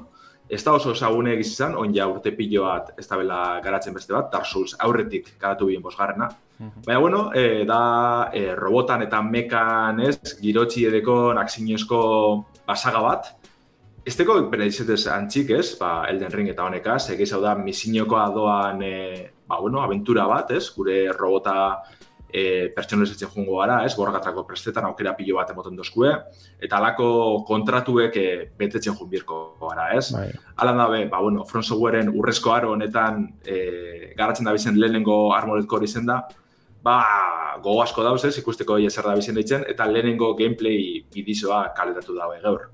[0.48, 3.92] Ez da oso ezagune egiz izan, on ja urte pilo bat ez da bela garatzen
[3.92, 6.30] beste bat, Dark Souls aurretik garatu bien bosgarrena.
[6.59, 12.00] Baina, bueno, e, da e, robotan eta mekan ez, girotxi edeko nakzinezko
[12.66, 13.28] basaga bat.
[14.09, 18.24] Ez teko bere izetez antxik ez, ba, Elden Ring eta honekaz, egiz hau da misiniokoa
[18.32, 21.59] doan, e, ba, bueno, aventura bat ez, gure robota
[22.28, 26.10] e, pertsonalizatzen jungo gara, ez, borrakatrako prestetan aukera pilo bat emoten dozkue,
[26.60, 27.08] eta alako
[27.48, 28.26] kontratuek e,
[28.58, 30.10] betetzen junbirko gara, ez.
[30.14, 30.28] Bai.
[30.64, 35.66] Alan dabe, ba, bueno, Front Softwareen urrezko aro honetan e, garatzen da bizen lehenengo Armored
[35.70, 36.22] Core izen da,
[36.84, 36.98] ba,
[37.62, 42.40] gogo asko dauz ez, ikusteko zer da bizen ditzen, eta lehenengo gameplay bidizoa kaletatu daue
[42.44, 42.68] gaur.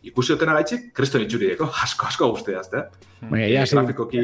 [0.00, 2.86] Ikusi otena gaitxik, kriston itxurideko, asko, asko guztiaz, eh?
[3.20, 4.22] Baina, ja, sí, Grafikoki,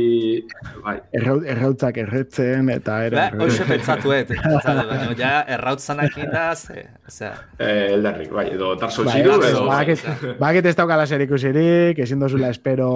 [0.80, 3.18] bai, erraut, errautzak erretzen, eta ere...
[3.18, 8.72] Ba, hoxe pentsatuet, pentsatu, baina ja errautzanak da, ze, ze, eh, Elden Ring, bai, edo
[8.88, 9.66] Souls Bai, hiru, ez, edo...
[9.68, 10.06] bakit,
[10.40, 12.90] bakit ez daukala zer ikusirik, ezin dozula espero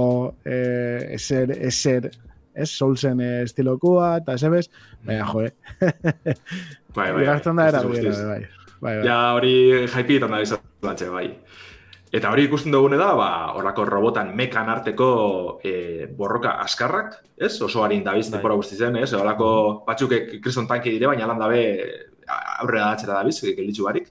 [0.48, 2.70] eh, eser, eser ez?
[2.70, 4.70] Soulsen eh, estilokoa, eta zebez,
[5.04, 5.52] baina jo, eh?
[6.96, 8.40] Bai, bai, Igartzen da bai, era bai.
[8.80, 9.04] Bai, bai.
[9.04, 9.54] Ja, hori
[9.84, 10.64] jaipietan da izan
[11.12, 11.26] bai.
[12.12, 17.52] Eta hori ikusten dugune da, ba, horrako robotan mekan arteko e, borroka askarrak, ez?
[17.62, 18.38] Oso harin dabiz Bai.
[18.38, 19.12] tempora guzti zen, ez?
[19.14, 19.50] Horako
[19.86, 20.10] batzuk
[20.42, 21.60] kriston tanki dire, baina lan dabe
[22.58, 24.10] aurrera datzera dabiz, gelitzu barik.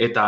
[0.00, 0.24] Eta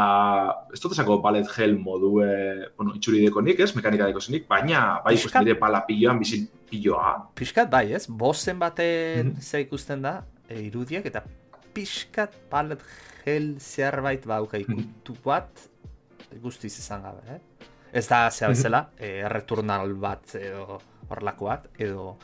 [0.75, 2.29] ez dut esango ballet gel modue,
[2.77, 3.71] bueno, itxuri deko nik, ez?
[3.79, 7.15] Mekanika deko zenik, baina bai ikusten dire pala pilloan bizi pilloa.
[7.39, 8.05] Piskat bai, ez?
[8.07, 9.41] Bozen baten Mhm.
[9.41, 10.19] ze ikusten da,
[10.49, 11.23] e, irudiak, eta
[11.73, 12.81] pixkat palet
[13.25, 15.49] gel zerbait bauka ikutu bat,
[16.41, 17.41] guztiz izan gabe, eh?
[17.93, 18.55] Ez da, zea Mhm.
[18.57, 22.17] bezala, e, returnal bat edo horlako bat, edo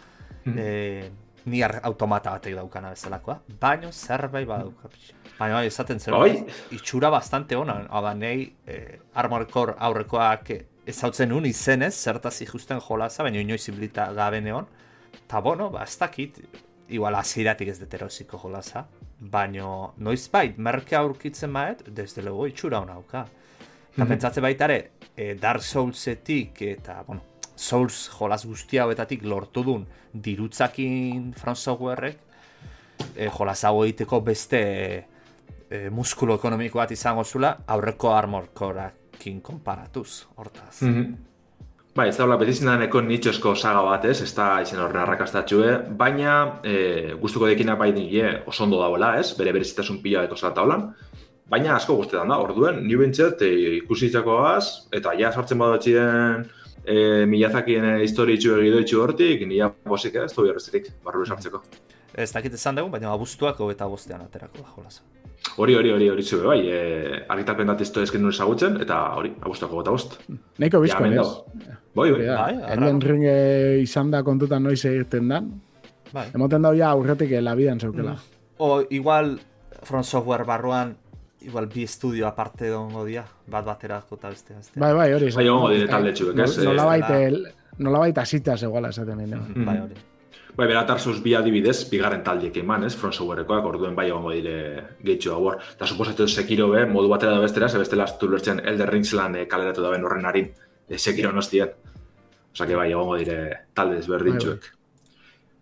[0.44, 0.58] Mhm.
[0.58, 1.10] e,
[1.46, 5.14] niar automata batek daukana bezalakoa, baino zerbait badauka pixka.
[5.38, 6.44] Baina bai, esaten zer, Bai.
[6.72, 10.50] itxura bastante ona, hau nahi eh, Armored Core aurrekoak
[10.86, 14.66] ezautzen un izenez, zertaz ikusten jolaza, baina inoiz ibilita gabe neon.
[15.26, 16.38] Ta bueno, ba, ez dakit,
[16.88, 18.86] igual aziratik ez deterosiko jolaza,
[19.20, 23.26] baino noiz bait, merke aurkitzen maet, desde luego itxura hona hauka.
[23.98, 24.10] Eta Mhm.
[24.12, 27.20] pentsatze baita ere, eh, Dark Soulsetik eta, bueno,
[27.56, 32.18] Souls jolas guzti hauetatik lortu dun dirutzakin From Softwarek,
[33.16, 34.60] e, jolas hau egiteko beste
[35.68, 40.82] e, muskulo ekonomiko bat izango zula aurreko Armor Coreakin konparatuz, hortaz.
[40.82, 41.16] Mhm.
[41.96, 46.60] Bai, ez da hola betizindaneko nitxosko saga bat ez, ez da izen horren arrakastatxue, baina
[46.62, 50.94] e, gustuko dekina bai nire oso ondo dauela ez, bere berezitasun pila deko zalata holan,
[51.48, 56.46] baina asko guztetan da, orduen, ni bentsat e, ikusitzakoaz, eta ja sartzen badotxien
[56.84, 61.62] e, Miyazakien e, historitxu egidoitxu hortik, nia posik ez, du berrezirik, barru sartzeko.
[62.18, 65.06] Ez dakit esan dugu, baina abuztuak eta bostean aterako da jolasa.
[65.58, 69.30] Hori, hori, hori, hori zube, bai, e, argitapen dat izto ezken nuen ezagutzen, eta hori,
[69.40, 70.18] abuztuako gota bost.
[70.58, 71.14] Nahiko bizko, ez?
[71.14, 71.76] dago.
[71.94, 72.26] Bai, bai.
[72.26, 72.98] Bai, arraro.
[73.02, 75.50] Ring eh, izan da kontutan noiz egiten dan.
[76.12, 76.28] Bai.
[76.34, 78.16] Emoten dau ja aurretik eh, labidan zeukela.
[78.58, 79.38] O igual
[79.82, 80.96] From Software barruan
[81.42, 84.80] igual bi estudio aparte dongo dia, bat baterako eta beste beste.
[84.80, 85.30] Bai, bai, hori.
[85.34, 86.58] Bai, egongo dire talde txuek, ez?
[86.66, 87.18] Nola baita,
[87.78, 89.36] nola baita zitaz eguala esaten nire.
[89.36, 89.66] Mhm.
[89.66, 90.06] Bai, hori.
[90.58, 92.96] Bai, bera Tarsus bi adibidez, bigarren taldiek eman, ez?
[92.98, 95.60] Front Softwarekoak, orduen bai egongo dire gehitxo hauor.
[95.76, 99.36] Eta suposatu Sekiro be, modu batera da bestera, ze bestela astu lertzen Elder Rings lan
[99.38, 100.50] e, kaleratu daben horren harin,
[100.88, 101.70] e, Sekiro nostien.
[102.52, 103.38] Osa que bai, egongo dire
[103.72, 104.72] talde ezberdintxuek.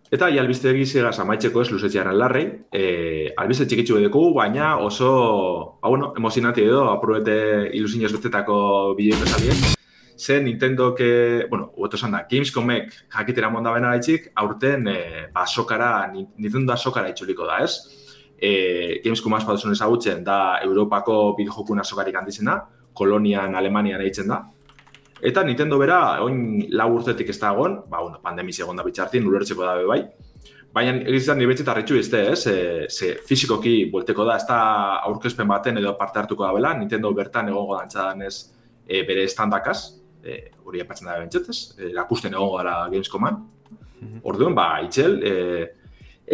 [0.07, 2.83] Eta ja albiste egizigaz amaitzeko ez luzetxearen larrei, e,
[3.35, 5.09] albiste txikitsu edeko, baina oso,
[5.81, 7.35] ba, bueno, emozionati edo, aprobete
[7.75, 9.59] ilusinez betetako bideo bezalien.
[10.17, 14.97] Ze Nintendo que, bueno, esan da, Gamescomek jakitera monda bena gaitxik, aurten e,
[15.33, 17.75] ba, sokara, Ni- Nintendo sokara itzuliko da, ez?
[18.39, 22.61] E, Gamescom aspatu zuen ezagutzen da Europako bideojokuna sokarik handizena,
[22.93, 24.45] Kolonian, Alemanian eitzen da.
[25.21, 29.65] Eta Nintendo bera, oin lau urtetik ez egon, ba, bueno, pandemiz egon da bitxartin, ulertzeko
[29.65, 30.01] da be bai.
[30.73, 32.41] Baina egizan nire betxet arritxu izte, ez?
[32.51, 34.59] E, ze fizikoki buelteko da, ez da
[35.07, 38.35] aurkezpen baten edo parte hartuko da bela, Nintendo bertan egongo dantzadan ez
[38.85, 39.79] e, bere estandakaz,
[40.23, 43.39] e, hori apatzen da bentsetez, e, erakusten egongo dara Gamescoman.
[44.01, 44.19] Mhm.
[44.29, 45.65] Orduan, ba, itxel, e,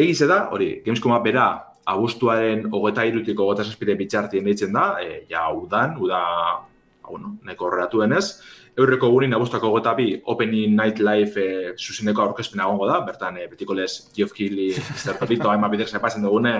[0.03, 1.47] egize da, hori, Gamescoma bera
[1.93, 7.69] abuztuaren hogeta irutik hogeta zazpide bitxartien deitzen da, e, ja, udan, uda, ba, bueno, nahiko
[7.69, 8.41] horretuen ez,
[8.73, 13.45] Eurreko gurin abuztuako hogeta bi Opening Night Live e, zuzeneko aurkezpena egongo da, bertan e,
[13.51, 15.19] betiko lez Geoff Keighley, Mr.
[15.19, 16.55] Topito, hainbat bidez epatzen dugune,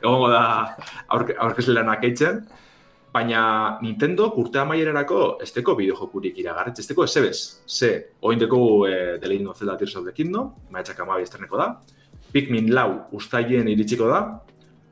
[0.00, 0.42] egongo da
[1.14, 2.40] aurke, aurkezlenak eitzen,
[3.14, 3.44] baina
[3.84, 7.38] Nintendo urte amaierarako esteko bideojokurik iragarretz, esteko esebez.
[7.66, 7.92] Ze,
[8.26, 11.70] oin dugu e, The Legend of Zelda Tears of the Kingdom, maetxak amabi estreneko da,
[12.34, 14.22] Pikmin lau ustaien iritsiko da,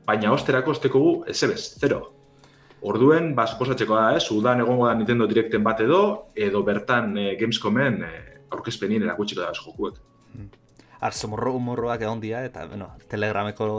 [0.07, 2.05] baina osterako esteko gu esebez, zero.
[2.85, 6.01] Orduen, ba, suposatzeko da, ez, udan egongo da Nintendo Directen bat edo,
[6.35, 8.11] edo bertan e, Gamescomen e,
[8.53, 10.01] aurkezpenin erakutsiko da jokuek.
[11.05, 13.69] Arzo morro morroak egon dira, eta, bueno, telegrameko,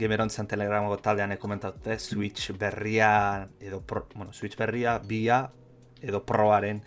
[0.00, 5.46] gemerontzen telegrameko taldean komentatute, Switch berria, edo, pro, bueno, Switch berria, bia,
[6.00, 6.82] edo proaren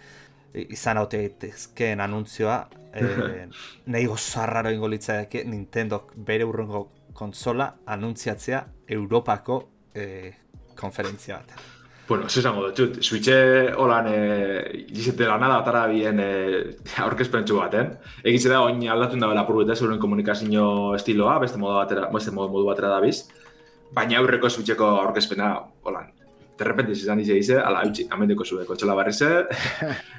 [0.53, 2.59] izan haute daitezkeen anuntzioa,
[2.93, 3.47] eh,
[3.93, 9.59] nahi gozo arraro ingo litzaiake Nintendo bere urrengo konsola anuntziatzea Europako
[9.93, 10.33] eh,
[10.83, 11.63] konferentzia bat.
[12.07, 13.35] Bueno, ez esango dut, Switche
[13.79, 14.17] holan e,
[14.91, 16.31] izete lanada atara bien e,
[16.99, 17.93] aurkezpentsu baten.
[18.27, 20.65] Egitze da, oin aldatun da bela purbeta zeuren komunikazio
[20.97, 23.21] estiloa, beste modu batera, beste modu, modu batera da biz.
[23.95, 25.53] Baina aurreko Switcheko aurkezpena,
[25.87, 26.11] holan,
[26.59, 29.15] terrepente izan ize ize, ala, eutxi, amendeko zuen kontsola barri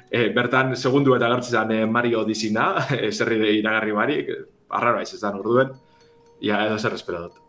[0.09, 4.35] e, bertan, segundu eta gertzen zen e, Mario Odysseyna, e, zerri de iragarri barik,
[4.69, 5.75] arraro aiz ezan orduen.
[6.41, 7.41] Ia, edo zer espero dut.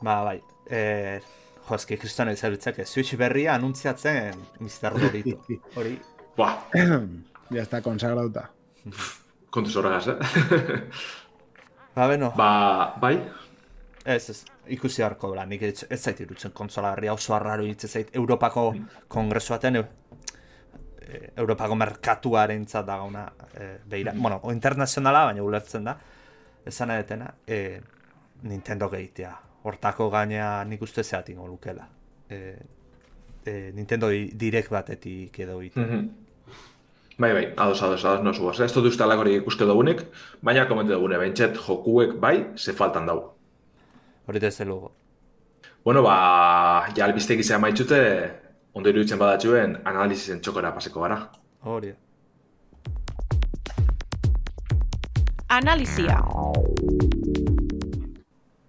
[0.00, 0.40] Ba, bai.
[0.70, 1.20] Eh,
[1.68, 4.98] jo, eski kriston ezagutzak, Switch berria anuntziatzen Mr.
[5.00, 5.40] Dorito.
[5.78, 5.98] Hori,
[6.36, 6.66] Buah,
[7.50, 8.50] ya está consagrauta.
[9.50, 10.18] kontu zorregaz, eh?
[11.94, 13.20] Ba, beno, ba, bai,
[14.04, 14.40] ez, ez,
[14.74, 18.64] ikusi harko bela, nik ez, ez zait irutzen konsola berria oso arraro hitz zait Europako
[19.08, 25.94] kongresuaten, e, Europako merkatuaren zat da gauna, e, beira, bueno, o internazionala, baina ulertzen da,
[26.66, 27.80] esan edetena, e,
[28.42, 29.32] Nintendo gehitea,
[29.64, 31.86] hortako gaina nik uste zeatingo lukela.
[32.28, 32.56] E,
[33.44, 35.80] e, Nintendo di- direct batetik edo ite.
[35.80, 36.08] Mhm.
[37.16, 38.58] Bai, bai, ados, ados, ados, no zuaz.
[38.60, 40.00] Ez dut uste alakorik ikuske dugunik,
[40.42, 43.20] baina komente dugune, bentset jokuek bai, ze faltan dau.
[44.26, 44.92] Hori desde luego.
[45.84, 48.00] Bueno, ba, ja albistek izan maitxute,
[48.74, 51.30] ondo iruditzen badatxuen, analizisen txokora paseko gara.
[51.62, 51.94] Hori.
[55.48, 56.18] Analizia.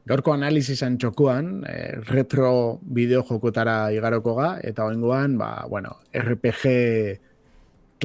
[0.06, 6.74] Gaurko analizizan txokuan, eh, retro bideo jokotara igaroko ga, eta oingoan, ba, bueno, RPG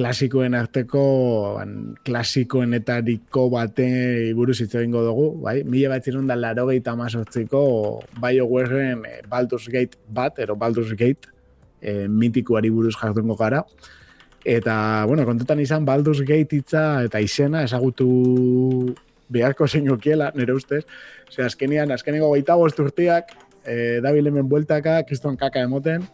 [0.01, 1.03] klasikoen arteko,
[1.59, 1.75] ban,
[2.07, 3.87] klasikoenetariko bate
[4.33, 5.59] buruz hitz egingo dugu, bai?
[5.67, 7.61] Mila bat zirun da laro gehieta mazortziko
[8.17, 11.29] BioWaren eh, Baldur's Gate bat, ero Baldur's Gate
[11.81, 13.61] eh, mitikoari buruz jardungo gara.
[14.41, 18.09] Eta, bueno, kontutan izan Baldur's Gate hitza eta izena ezagutu
[19.31, 20.83] beharko zeinokiela, nire ustez.
[21.29, 23.33] Ose, azkenian, azkeneko gaita bost urteak,
[23.65, 26.05] e, dabil hemen bueltaka, kriston kaka emoten,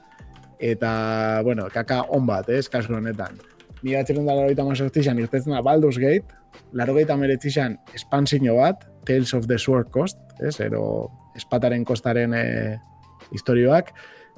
[0.60, 3.40] eta, bueno, kaka on bat, ez, kasu honetan.
[3.84, 6.34] Ni atxerun da laro gaita mazortzizan, irtetzen da Baldur's Gate,
[6.74, 12.46] laro gaita meretzizan espansino bat, Tales of the Sword Coast, ez, ero espataren kostaren e,
[13.32, 13.94] historioak,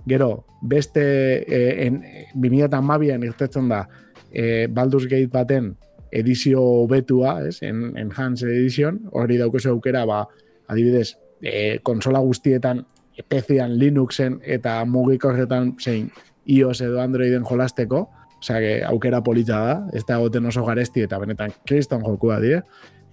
[0.07, 1.03] gero, beste,
[1.43, 2.01] e, en,
[2.35, 3.85] 2008an irtetzen da,
[4.31, 5.73] e, Baldur's Gate baten
[6.11, 10.23] edizio betua, ez, en, Enhanced Edition, hori daukozu aukera, ba,
[10.67, 12.85] adibidez, e, konsola guztietan,
[13.19, 16.07] PC-an, Linuxen eta mugikorretan zein
[16.47, 18.05] iOS edo Androiden jolasteko,
[18.39, 22.61] osea, que aukera polita da, ez da goten oso garesti eta benetan kriston jokua die,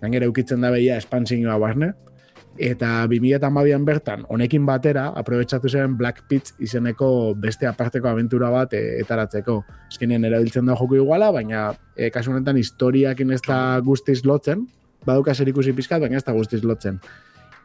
[0.01, 1.92] gainera eukitzen da behia espansioa barne,
[2.59, 8.82] eta 2008an bertan, honekin batera, aprobetsatu zen Black Pitch izeneko beste aparteko aventura bat e,
[9.00, 9.61] etaratzeko.
[9.90, 14.66] Eskenien erabiltzen da joko iguala, baina e, kasu honetan historiakin ez da guztiz lotzen,
[15.07, 17.00] baduka zer ikusi pizkat, baina ez da guztiz lotzen.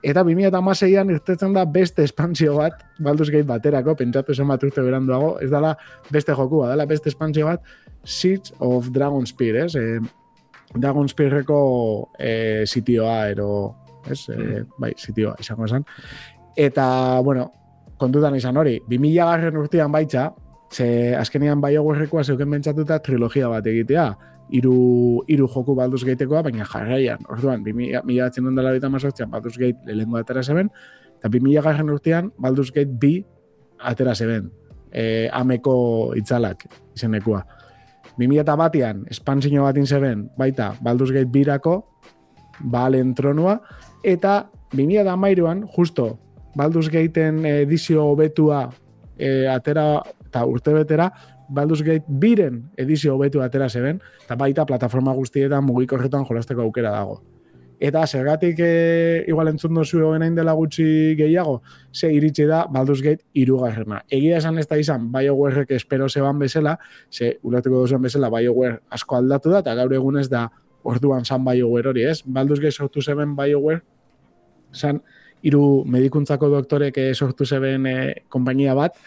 [0.02, 5.36] Eta 2006an irtetzen da beste espansio bat, Baldur's Gate baterako, pentsatu zen bat urte beranduago,
[5.42, 5.76] ez dala
[6.10, 7.62] beste jokua, dala beste espansio bat,
[8.04, 9.76] Siege of Dragon Spear, ez?
[9.76, 10.00] E,
[10.74, 11.62] Dragon Spearreko
[12.18, 13.50] e, sitioa, ero,
[14.10, 14.24] ez?
[14.30, 15.86] E, bai, sitioa, izango esan.
[16.56, 16.86] Eta,
[17.24, 17.52] bueno,
[18.02, 20.32] kontutan izan hori, 2000 garren urtean baitza,
[20.72, 24.06] ze azkenean BioWarekoa zeuken bentsatuta trilogia bat egitea,
[24.52, 30.20] hiru hiru joku Baldur's Gatekoa, baina jarraian, orduan, 2000 dela eta mazortzean Baldur's Gate lehengo
[30.20, 30.72] atera zeben,
[31.20, 33.14] eta 2000 garren urtean Baldur's Gate bi
[33.80, 34.52] atera zeben,
[34.92, 37.46] e, ameko itzalak izenekua.
[38.18, 41.78] 2000 batean, espansio batin zeben, baita Baldur's Gate birako,
[42.60, 43.60] balen tronua,
[44.04, 46.20] eta 2000 amairuan, justo,
[46.56, 48.70] Baldur's Gateen edizio hobetua
[49.18, 51.12] e, atera, eta urte betera,
[51.52, 57.22] Baldur's Gate biren edizio hobetu atera zeben, eta baita plataforma guztietan mugikorretan jolasteko aukera dago.
[57.82, 58.72] Eta zergatik e,
[59.28, 64.04] igual entzun dozu hogenain dela gutxi gehiago, ze iritsi da Baldur's Gate irugarrena.
[64.08, 66.78] Egia esan ez da izan BioWarek espero zeban bezala,
[67.12, 70.48] ze ulertuko duzuen bezala BioWare asko aldatu da, eta gaur egunez da
[70.84, 72.22] orduan san BioWare hori, ez?
[72.26, 73.82] Baldur's Gate sortu zeben BioWare,
[74.72, 75.02] san
[75.42, 77.98] hiru medikuntzako doktorek eh, sortu zeben e,
[78.30, 78.98] konpainia bat,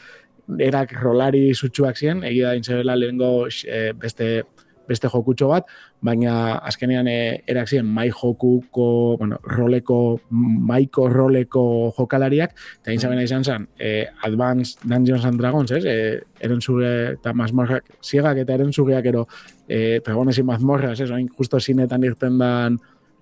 [0.61, 4.45] erak rolari sutsuak ziren, egia da intzebela lehengo e, beste
[4.89, 5.69] beste jokutxo bat,
[6.05, 7.17] baina azkenean e,
[7.51, 9.99] erak ziren mai jokuko, bueno, roleko,
[10.31, 11.65] maiko roleko
[11.99, 15.85] jokalariak, eta intzabena izan zen, e, Advanced Dungeons and Dragons, ez?
[15.85, 15.97] E,
[16.45, 19.27] erentzuge eta mazmorrak, ziegak eta erentzugeak ero
[19.69, 21.11] e, dragones y mazmorras, ez?
[21.11, 22.81] Oin justo zinetan irten dan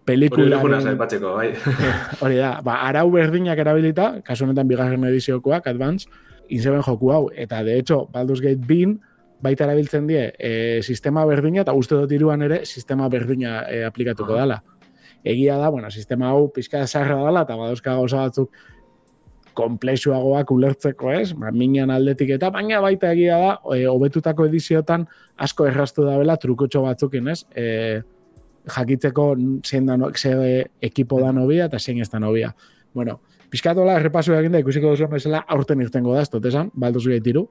[0.08, 1.52] aipatzeko, bai.
[2.22, 6.08] Hori da, ba, arau berdinak erabilita, kasu honetan bigarren ediziokoak, Advance,
[6.48, 9.00] inzeben joku hau, eta de hecho, Baldur's Gate bin,
[9.42, 14.36] baita erabiltzen die, e, sistema berdina, eta uste dut iruan ere, sistema berdina e, aplikatuko
[14.36, 14.44] Aha.
[14.44, 14.60] dala.
[15.24, 18.54] Egia da, bueno, sistema hau pizka zarra dala, eta badauzka gauza batzuk
[19.54, 25.66] komplexuagoak ulertzeko ez, ba, minan aldetik eta, baina baita egia da, e, hobetutako ediziotan asko
[25.68, 27.42] errastu da bela trukotxo batzukin, ez?
[27.54, 28.02] E,
[28.70, 29.26] jakitzeko
[29.66, 32.54] zein da, ze ekipo da nobia eta zein ez da nobia.
[32.94, 33.20] Bueno,
[33.50, 37.30] pizkatola errepasu egin da ikusiko duzuen bezala aurten irtengo da, ez dut esan, Baldur's Gate
[37.30, 37.48] iru,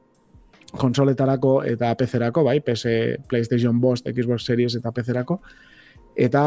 [0.77, 2.87] konsoletarako eta PC-erako, bai, PS,
[3.27, 5.39] PlayStation Bost, Xbox Series eta PC-erako,
[6.15, 6.43] eta,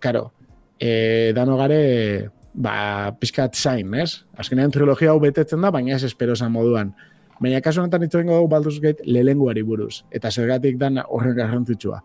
[0.00, 0.32] karo,
[0.78, 4.24] e, dano gare, ba, pizkat zain, ez?
[4.38, 6.94] Azkenean trilogia hau betetzen da, baina ez espero moduan.
[7.40, 12.02] Baina kasu honetan egingo dugu Baldur's Gate lehenguari buruz, eta zergatik dan horren garrantzitsua.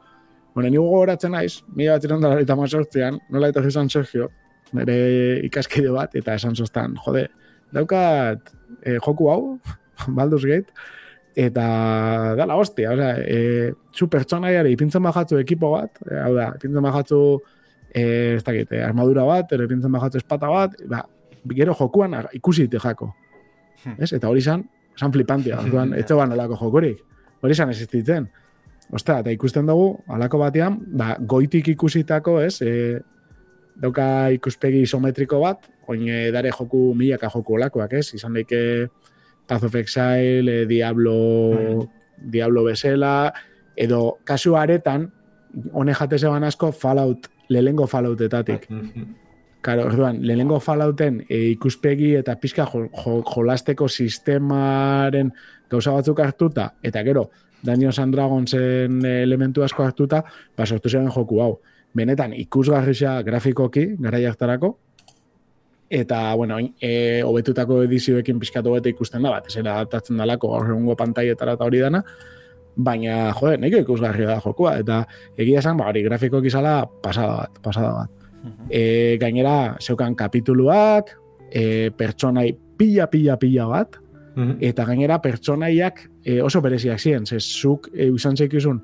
[0.53, 4.29] Bueno, ni gogoratzen naiz, mila bat irondala eta mazortzean, nola etorri zan Sergio,
[4.71, 7.27] nire ikaskide bat, eta esan zoztan, jode,
[7.75, 9.41] daukat e, joku hau,
[10.17, 10.71] Baldur's Gate,
[11.35, 16.85] eta dala hostia, oza, e, zu pertsonaiare ipintzen bajatzu ekipo bat, e, hau da, ipintzen
[16.85, 17.19] bajatzu
[17.91, 18.03] e,
[18.37, 21.03] ez dakit, e, armadura bat, ero ipintzen bajatzu espata bat, ba,
[21.51, 23.11] gero jokuan ikusi dite jako.
[23.83, 23.99] Hmm.
[23.99, 24.13] Ez?
[24.15, 24.63] Eta hori zan,
[24.97, 27.03] zan flipantia, orduan, ez zegoen olako jokurik.
[27.43, 28.29] Hori zan existitzen.
[28.95, 33.01] Ostra, eta ikusten dugu, alako batean, ba, goitik ikusitako, ez, e,
[33.81, 38.61] dauka ikuspegi isometriko bat, oin e, dare joku milaka joku olakoak, ez, izan daike
[39.47, 41.87] Path of Exile, e, Diablo,
[42.17, 43.33] Diablo bezela,
[43.75, 45.11] edo kasu aretan,
[45.73, 48.67] hone jate zeban asko Fallout, lehengo Falloutetatik.
[49.65, 55.31] Karo, orduan, lehenengo Fallouten e, ikuspegi eta pixka jo, jo, jolasteko sistemaren
[55.71, 57.29] gauza batzuk hartuta, eta gero,
[57.65, 60.21] Dungeons and Dragonsen elementu asko hartuta,
[60.57, 61.55] ba, sortu zen joku hau.
[61.95, 64.75] Benetan, ikusgarrisa grafikoki, gara jartarako,
[65.89, 70.95] eta, bueno, e, hobetutako edizioekin pixkatu bete ikusten da, bat, ezera adaptatzen dalako gaur egungo
[70.99, 72.01] pantaietara eta hori dana,
[72.75, 75.03] baina, jode, nahiko ikusgarria da jokua, eta
[75.37, 78.25] egia esan, ba, hori grafikoki zala pasada bat, pasada bat.
[78.69, 81.15] E, gainera, zeukan kapituluak,
[81.49, 84.01] e, pertsonai pila, pila, pila bat,
[84.59, 88.81] eta gainera pertsonaiak e, oso bereziak ziren, ze zuk e, izan zeikizun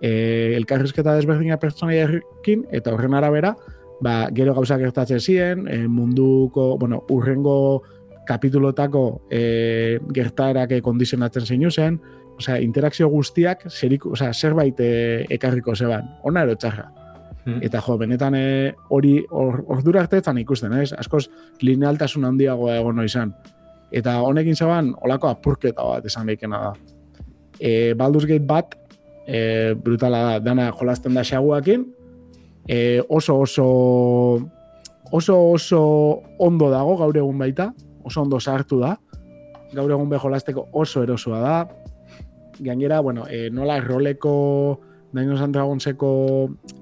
[0.00, 3.54] e, elkarrizketa desberdina pertsonaiarekin, eta horren arabera,
[4.00, 7.82] ba, gero gauzak gertatzen ziren, e, munduko, bueno, urrengo
[8.26, 12.00] kapitulotako e, gertaerak e, kondizionatzen zeinu zen,
[12.38, 14.90] osea, interakzio guztiak zerik, osea, zerbait e,
[15.36, 16.90] ekarriko zeban, ona ero txarra.
[17.44, 20.94] Eta jo, benetan e, hori or, ordura arteetan ikusten, ez?
[20.96, 21.26] Askoz
[21.60, 23.34] linealtasun handiagoa egon izan.
[23.92, 26.72] Eta honekin zeban, olako apurketa bat esan behikena da.
[27.60, 28.72] E, Baldur's Gate bat,
[29.26, 31.84] e, brutala da, dana jolasten da xaguakin,
[32.66, 33.66] e, oso oso
[35.10, 35.80] oso oso
[36.38, 38.96] ondo dago gaur egun baita, oso ondo sartu da,
[39.74, 41.56] gaur egun be jolasteko oso erosoa da,
[42.58, 44.80] gainera, bueno, e, nola roleko
[45.14, 46.08] Dungeons and Dragonseko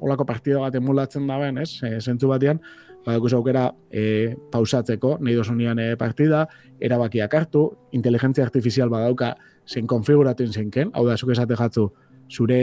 [0.01, 1.83] olako partida bat emulatzen da ben, ez?
[1.85, 2.63] E, zentzu batean,
[3.05, 6.47] badakuz aukera e, pausatzeko, nahi dosunian e, partida,
[6.81, 9.35] erabakiak hartu, inteligentzia artifizial badauka
[9.69, 11.91] zen konfiguratzen zenken, hau da, zuk esate jatzu,
[12.33, 12.61] zure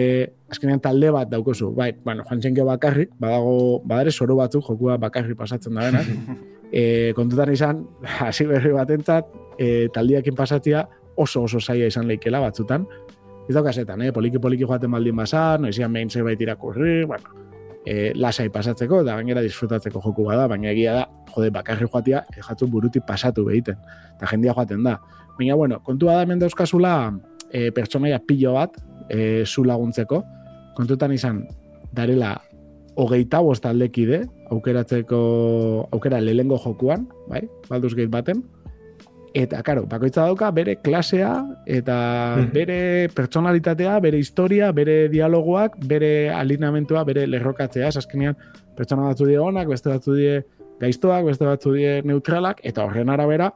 [0.50, 5.38] azkenean talde bat daukozu, bai, bueno, joan zenke bakarrik, badago, badare soro batzuk, jokua bakarrik
[5.38, 6.10] pasatzen da benak,
[6.72, 7.84] e, kontutan izan,
[8.26, 10.88] hasi berri batentzat, e, taldiakin pasatzia
[11.20, 12.88] oso oso zaila izan leikela batzutan,
[13.50, 14.12] ez daukazetan, eh?
[14.14, 17.48] poliki-poliki joaten baldin bazar, noizian behin zerbait irakurri, bueno,
[17.86, 22.70] e, lasai pasatzeko, eta gainera disfrutatzeko joku bada, baina egia da, jode, bakarri joatia, jatzu
[22.70, 23.78] buruti pasatu behiten,
[24.16, 25.00] eta jendia joaten da.
[25.38, 26.94] Baina, bueno, kontua da hemen dauzkazula
[27.52, 28.78] e, pertsonaia pilo bat,
[29.10, 30.24] e, zu laguntzeko,
[30.78, 31.44] kontutan izan,
[31.96, 32.38] darela,
[33.00, 35.20] hogeita bost aldekide, aukeratzeko,
[35.92, 38.44] aukera lehengo jokuan, bai, Baldur's Gate baten,
[39.38, 41.30] Eta, karo, bakoitza dauka bere klasea
[41.70, 41.96] eta
[42.54, 48.38] bere pertsonalitatea, bere historia, bere dialogoak, bere alineamentua, bere lerrokatzea, azkenean
[48.78, 50.40] pertsona batzu die onak, beste batzu die
[50.82, 53.52] gaiztoak, beste batzu die neutralak, eta horren arabera,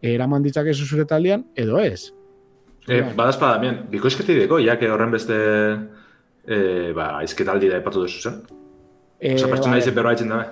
[0.00, 2.12] eraman ditzak ez zure taldean, edo ez.
[2.88, 5.34] E, badazpa, damien, biko izketideko, ja, que horren beste
[6.46, 8.36] e, ba, izketaldi da epatu duzu zen?
[9.18, 10.46] E, Osa, pertsona bai, izen berroa itzen dabe.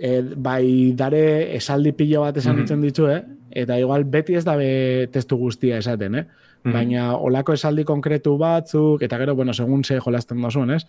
[0.00, 2.60] e, bai dare esaldi pilo bat esan Mhm.
[2.62, 3.22] ditzen ditu, eh?
[3.52, 6.24] eta igual beti ez dabe testu guztia esaten, eh?
[6.64, 6.72] Mhm.
[6.72, 10.86] baina olako esaldi konkretu batzuk, eta gero, bueno, segun ze jolasten dozun, ez?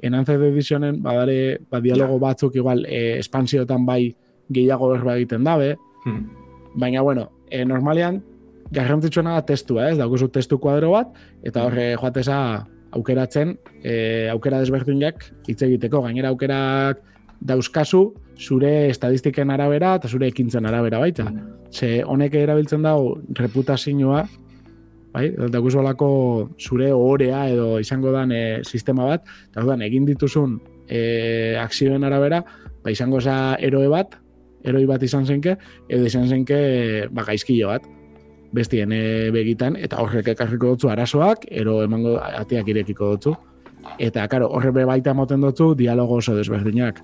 [0.00, 4.14] Enhanced Editionen, badare, ba, dialogo batzuk igual, eh, espansiotan bai
[4.50, 6.28] gehiago berba egiten dabe, Mhm.
[6.74, 8.22] baina, bueno, e, normalean,
[8.72, 9.98] garrantzitsuena da testua, ez?
[9.98, 11.12] Daukuzu testu kuadro bat,
[11.44, 12.38] eta horre joateza
[12.94, 17.02] aukeratzen, e, aukera desberdinak hitz egiteko, gainera aukerak
[17.44, 18.04] dauzkazu
[18.40, 21.26] zure estadistiken arabera eta zure ekintzen arabera baita.
[21.70, 24.24] Ze honek erabiltzen dago reputazioa,
[25.14, 25.28] bai?
[25.50, 26.10] Daukuzu olako
[26.58, 30.58] zure ohorea edo izango dan e, sistema bat, eta orduan egin dituzun
[30.88, 32.42] e, akzioen arabera,
[32.84, 34.18] ba izango za eroe bat,
[34.64, 35.58] eroi bat izan zenke,
[35.88, 36.56] edo izan zenke
[37.12, 37.84] ba, gaizkilo bat
[38.54, 38.92] bestien
[39.34, 43.34] begitan, eta horrek ekarriko dutzu arazoak, ero emango ateak irekiko dutzu.
[43.98, 47.02] Eta, karo, horre be baita moten dutzu dialogo oso desberdinak.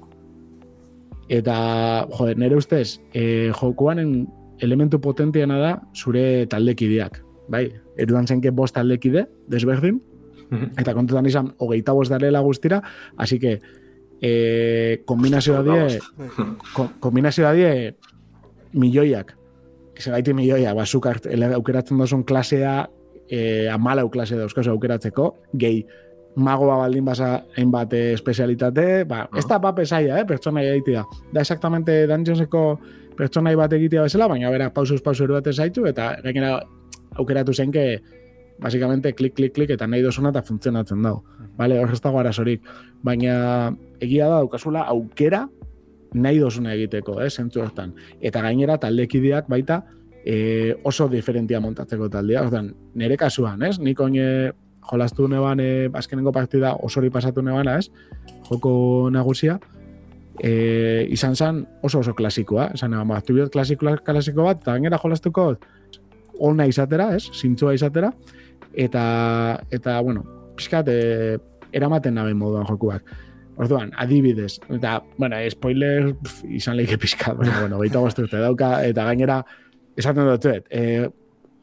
[1.31, 4.27] Eta, joder, nire ustez, e, jokuanen
[4.61, 7.21] elementu potentiana da zure taldekideak.
[7.51, 10.01] Bai, erudan zenke bost taldekide, desberdin,
[10.51, 10.73] Mhm.
[10.83, 12.83] eta kontutan izan, hogeita bost darela guztira,
[13.17, 13.61] así que,
[14.21, 16.01] e, kombinazioa die,
[16.75, 17.95] ko, kombinazioa die
[18.73, 19.37] milioiak.
[20.01, 22.89] Segaiti milioiak, bazuk hart- ele- aukeratzen dozun klasea,
[23.29, 25.85] e, amalau klase dauzkazu aukeratzeko, gehi
[26.37, 29.39] magoa baldin basa hainbat eh, espezialitate, ba, Ah.
[29.39, 31.05] ez da pape zaila, eh, pertsonai egitea.
[31.33, 32.81] Da exactamente Dungeonseko
[33.17, 36.63] pertsonai bat egitea bezala, baina bera pausuz pausu eruaten zaitu, eta gainera
[37.17, 38.01] aukeratu zenke,
[38.61, 41.25] basikamente klik, klik, klik, eta nahi dozuna eta funtzionatzen dago.
[41.57, 42.63] Bale, hor ez dago arazorik.
[43.03, 45.49] Baina egia da daukazula aukera
[46.15, 47.95] nahi dozuna egiteko, eh, zentzu hortan.
[48.21, 49.83] Eta gainera taldekideak baita
[50.25, 52.43] e, oso diferentia montatzeko taldea.
[52.45, 53.79] Ordan, nire kasuan, ez?
[53.81, 54.31] Nik oin e,
[54.91, 57.91] jolastu neban e, azkenengo partida osori pasatu nebana, ez?
[58.49, 59.59] Joko nagusia.
[60.41, 62.71] E, izan zen oso oso klasikoa.
[62.75, 63.87] Esan neban, bat, tubiot klasiko,
[64.45, 65.55] bat, eta gainera jolastuko
[66.41, 67.27] ona izatera, ez?
[67.35, 68.13] Zintzua izatera.
[68.73, 69.03] Eta,
[69.71, 70.25] eta bueno,
[70.57, 71.39] pixkat, e,
[71.73, 73.05] eramaten naben moduan jokuak.
[73.61, 78.79] Orduan, adibidez, eta, bueno, spoiler pf, izan leike pixkat, baina, bueno, baita goztu urte dauka,
[78.89, 79.43] eta gainera,
[80.01, 81.11] esaten dut, e,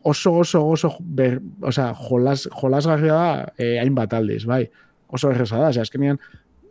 [0.05, 4.67] oso, oso, oso, ber, osea, jolas, jolasgarria da, e, hainbat aldiz, bai,
[5.09, 6.21] oso erresa da, osea, azkenean,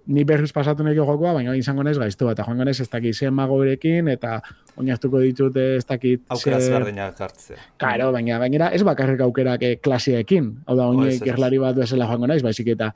[0.07, 3.19] ni berriz pasatu neki jokoa, baina izango naiz gaiztu bat, eta joango naiz ez dakit
[3.19, 4.37] zen magorekin, eta
[4.79, 7.59] oinartuko ditut ez dakit Aukera ze- ezberdinak hartzea.
[7.83, 10.53] Claro, baina gainera ez bakarrik aukerak eh, klasiekin.
[10.67, 11.27] Hau da, oin ez, ez, ez.
[11.27, 12.93] gerlari bat bezala joango naiz, baizik eta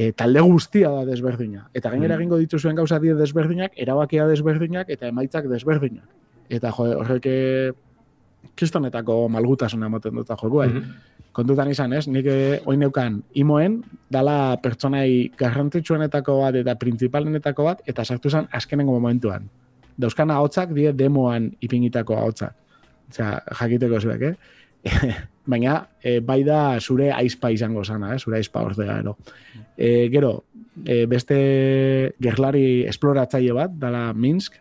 [0.00, 1.66] e, talde guztia da desberdina.
[1.76, 2.20] Eta gainera Mm.
[2.20, 6.08] egingo dituzuen gauza die desberdinak, erabakia desberdinak eta emaitzak desberdinak.
[6.48, 7.72] Eta jo, horrek eh,
[8.56, 10.66] kristonetako malgutasuna ematen dut jokoa.
[10.66, 10.92] Mhm.
[11.32, 12.08] Kontutan izan, ez?
[12.08, 18.48] Nik eh, oin neukan imoen, dala pertsonai garrantzitsuenetako bat eta printzipalenetako bat, eta sartu zen
[18.50, 19.48] azkenengo momentuan.
[19.98, 22.54] Dauzkan ahotsak die demoan ipinitako ahotsak.
[23.10, 24.34] Osea, jakiteko zuek, eh?
[25.50, 28.18] Baina, e, bai da zure aizpa izango zana, eh?
[28.18, 29.16] zure aizpa ordea, ero.
[29.76, 30.44] E, gero,
[30.84, 31.38] e, beste
[32.22, 34.60] gerlari esploratzaile bat, dala Minsk,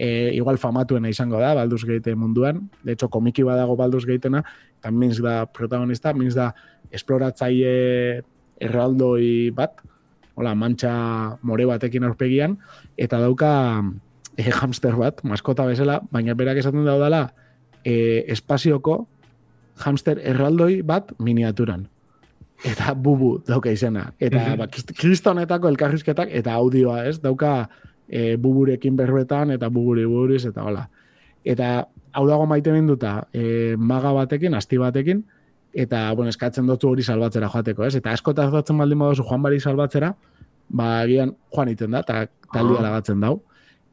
[0.00, 4.40] e, igual famatuena izango da, Baldur's Gate munduan, de hecho, komiki badago Baldur's Gatena,
[4.80, 6.54] eta Minsk da protagonista, Minsk da
[6.90, 8.22] esploratzaile
[8.60, 9.84] erraldoi bat,
[10.40, 10.94] hola, mantxa
[11.44, 12.56] more batekin aurpegian,
[12.96, 13.52] eta dauka
[14.40, 17.26] e, hamster bat, maskota bezala, baina berak esaten daudala,
[17.84, 19.02] e, espazioko
[19.84, 21.88] hamster erraldoi bat miniaturan.
[22.64, 24.12] Eta bubu dauka izena.
[24.20, 24.58] Eta Mhm.
[24.58, 27.20] ba, krist- kristonetako elkarrizketak eta audioa, ez?
[27.20, 27.68] Dauka
[28.08, 30.88] e, buburekin berbetan eta buburi buriz eta hola.
[31.44, 35.24] Eta hau dago maite minduta e, maga batekin, asti batekin,
[35.72, 37.94] eta bueno, eskatzen dutzu hori salbatzera joateko, ez?
[37.94, 40.14] Eta asko tardatzen baldin baduzu joan bari salbatzera,
[40.68, 42.82] ba, agian joan iten da, eta taldia Ah.
[42.82, 43.42] lagatzen dau.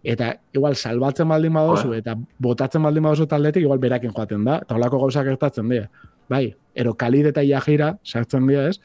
[0.07, 1.99] Eta igual salbatzen baldin Joder.
[1.99, 5.89] eta botatzen baldin baduzu taldetik, igual berakin joaten da, eta holako gauzak gertatzen dira.
[6.29, 8.79] Bai, ero Khalid eta Yajira sartzen dira, ez?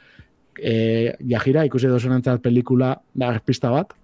[0.58, 3.94] E, Yajira ikusi duzunentzat pelikula da arpista bat,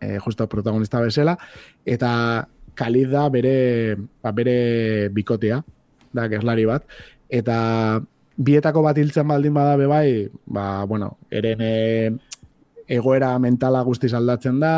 [0.00, 1.36] e, justo protagonista bezala,
[1.86, 5.60] eta Khalid da bere, ba, bere bikotea,
[6.12, 6.88] da gerlari bat,
[7.28, 7.58] eta
[8.34, 10.08] bietako bat hiltzen baldin bada be bai,
[10.46, 12.10] ba, bueno, eren e,
[12.98, 14.74] egoera mentala guztiz aldatzen da,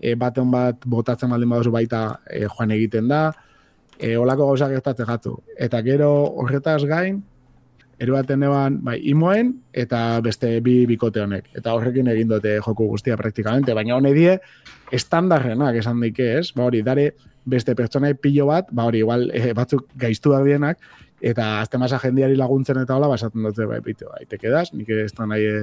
[0.00, 3.30] e, baten bat botatzen baldin baduzu baita e, joan egiten da,
[3.98, 5.36] e, olako gauzak gertatzen jatu.
[5.58, 6.10] Eta gero
[6.42, 7.22] horretaz gain,
[7.98, 11.48] eruaten eban, bai, imoen, eta beste bi bikote honek.
[11.56, 14.36] Eta horrekin egin dute joku guztia praktikamente, baina hone die,
[14.92, 16.50] estandarrenak esan daike, ez?
[16.56, 17.10] Ba hori, dare
[17.46, 20.82] beste pertsonai pilo bat, ba hori, igual e, batzuk gaiztuak dienak,
[21.24, 24.90] eta azte masa jendiari laguntzen eta hola, basaten dute, bai, bitu, bai, te quedas, nik
[24.92, 25.60] ez da nahi e,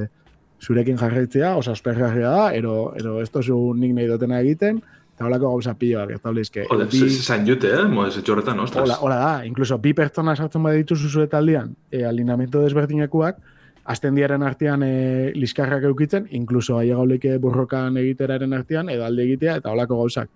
[0.64, 4.78] zurekin jarraitzea, oso aspergarria da, ero, ero ez tozu nik nahi dutena egiten,
[5.14, 6.64] eta holako gauza piloak, ez daulizke.
[6.70, 7.84] Joder, Bi- zain jute, eh?
[7.92, 8.84] Modez etxorretan, ostras.
[8.86, 13.38] Hola, hola da, incluso bi pertsona sartzen baditu dituzu zure taldean, e, alineamiento desberdinekuak,
[13.86, 19.58] azten diaren artean e, liskarrak eukitzen, incluso aia gauleke burrokan egiteraren artean, edo alde egitea,
[19.60, 20.30] eta holako gauzak.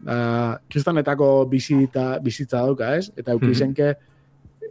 [0.00, 3.10] Uh, kristonetako bizita, bizitza dauka, ez?
[3.16, 3.36] Eta Mhm.
[3.44, 3.94] eukizenke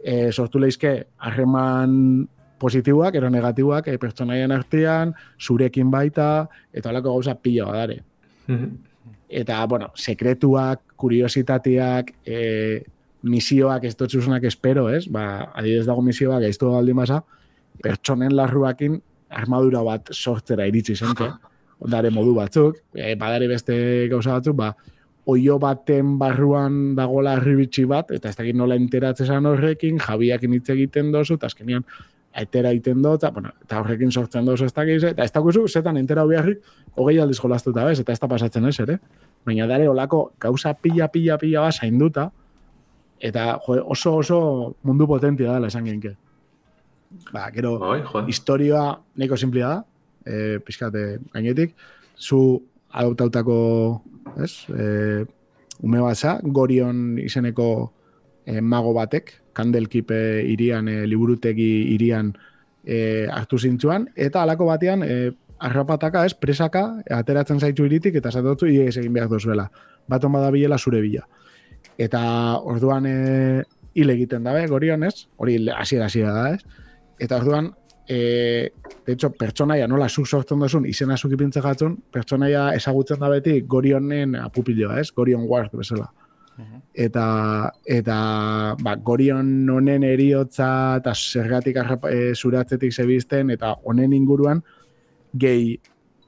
[0.04, 2.26] e, sortu leizke harreman
[2.60, 8.02] positiboak, ero negatiboak, e, pertsonaien artean, zurekin baita, eta holako gauza pila badare
[8.48, 8.70] Mhm.
[9.30, 12.82] eta, bueno, sekretuak, kuriositateak, e,
[13.22, 15.06] misioak ez dutzuzunak espero, ez?
[15.08, 17.22] Ba, adidez dago misioak gaiztu baldin basa,
[17.82, 19.00] pertsonen larruakin
[19.30, 21.28] armadura bat sortzera iritsi zenke.
[21.84, 24.74] Ondare modu batzuk, e, badare beste gauza batzuk, ba,
[25.30, 31.12] oio baten barruan dagola arribitsi bat, eta ez dakit nola enteratzen horrekin, jabiakin hitz egiten
[31.12, 31.84] dozu, eta azkenean
[32.34, 36.24] etera egiten dut, bueno, eta horrekin sortzen dozu ez dakiz, eta ez dakuzu, zetan entera
[36.26, 36.62] beharrik,
[36.96, 38.98] hogei aldiz jolastuta bez, eta ez da pasatzen ez, ere?
[39.46, 42.28] Baina dare olako gauza pila, pila, pila bat zainduta,
[43.20, 44.40] eta jo, oso, oso
[44.86, 46.14] mundu potentia dela esan genke.
[47.32, 48.28] Ba, gero, joder.
[48.30, 48.84] historioa
[49.18, 49.84] nahiko simplia da,
[50.24, 51.74] e, pixkate gainetik,
[52.16, 52.60] zu
[52.90, 53.58] adoptautako,
[54.38, 55.26] ez, e,
[55.82, 57.90] ume batza, Gorion izeneko
[58.46, 62.32] e, mago batek, kandelkipe irian, e, liburutegi irian
[62.84, 65.30] e, hartu zintzuan, eta alako batean, e,
[65.60, 69.68] arrapataka, ez, presaka, ateratzen zaitu iritik, eta zatotzu, ies egin behar duzuela.
[70.08, 71.26] Bat bada bilela zure bila.
[71.98, 72.22] Eta
[72.64, 73.16] orduan e,
[73.94, 75.26] hil egiten dabe, gorion, ez?
[75.36, 76.88] Hori hasiera hasiera da, ez?
[77.20, 77.74] Eta orduan,
[78.08, 78.72] e,
[79.06, 83.60] de hecho, pertsonaia nola zuk sortzen duzun, izena zuk ipintze jatzun, pertsonaia ezagutzen da beti
[83.60, 85.10] gorionen apupilioa, ez?
[85.12, 86.08] Gorion Ward, bezala.
[86.94, 87.24] Eta,
[87.86, 88.16] eta
[88.82, 91.78] ba, gorion honen eriotza eta zergatik
[92.10, 94.62] e, zuratzetik zebizten, eta honen inguruan,
[95.38, 95.78] gehi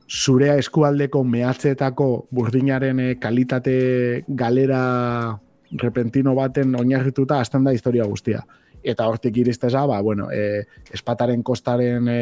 [0.08, 5.38] zurea eskualdeko mehatzeetako burdinaren e, kalitate galera
[5.80, 8.42] repentino baten oinarrituta azten da historia guztia.
[8.82, 12.20] Eta hortik iristeza, ba, bueno, e, espataren kostaren e,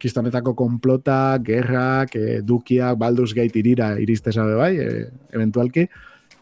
[0.00, 5.86] kistonetako konplota, gerrak, e, dukiak, balduz gait irira iristeza bai, e, eventualki.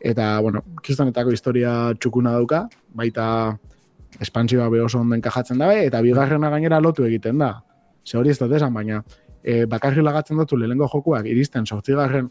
[0.00, 3.58] Eta, bueno, kistonetako historia txukuna dauka, baita
[4.20, 7.54] espansioa be oso onden kajatzen dabe, eta bigarrena gainera lotu egiten da.
[8.06, 9.02] Ze hori ez dut esan, baina
[9.42, 12.30] e, bakarri lagatzen dutu lehengo jokuak iristen sortzigarren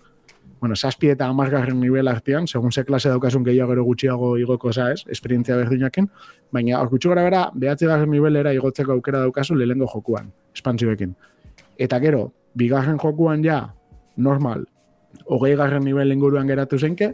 [0.59, 4.91] bueno, saspi eta amargarren nivel artean, segun ze klase daukasun gehiago gero gutxiago igoko za
[4.91, 6.09] ez, esperientzia berdinaken,
[6.51, 11.13] baina hor gutxu gara bera, behatzi garren nivelera igotzeko aukera daukazu lehengo jokuan, espantzioekin.
[11.77, 13.59] Eta gero, bigarren jokuan ja,
[14.15, 14.65] normal,
[15.25, 17.13] hogei garren nivel inguruan geratu zenke,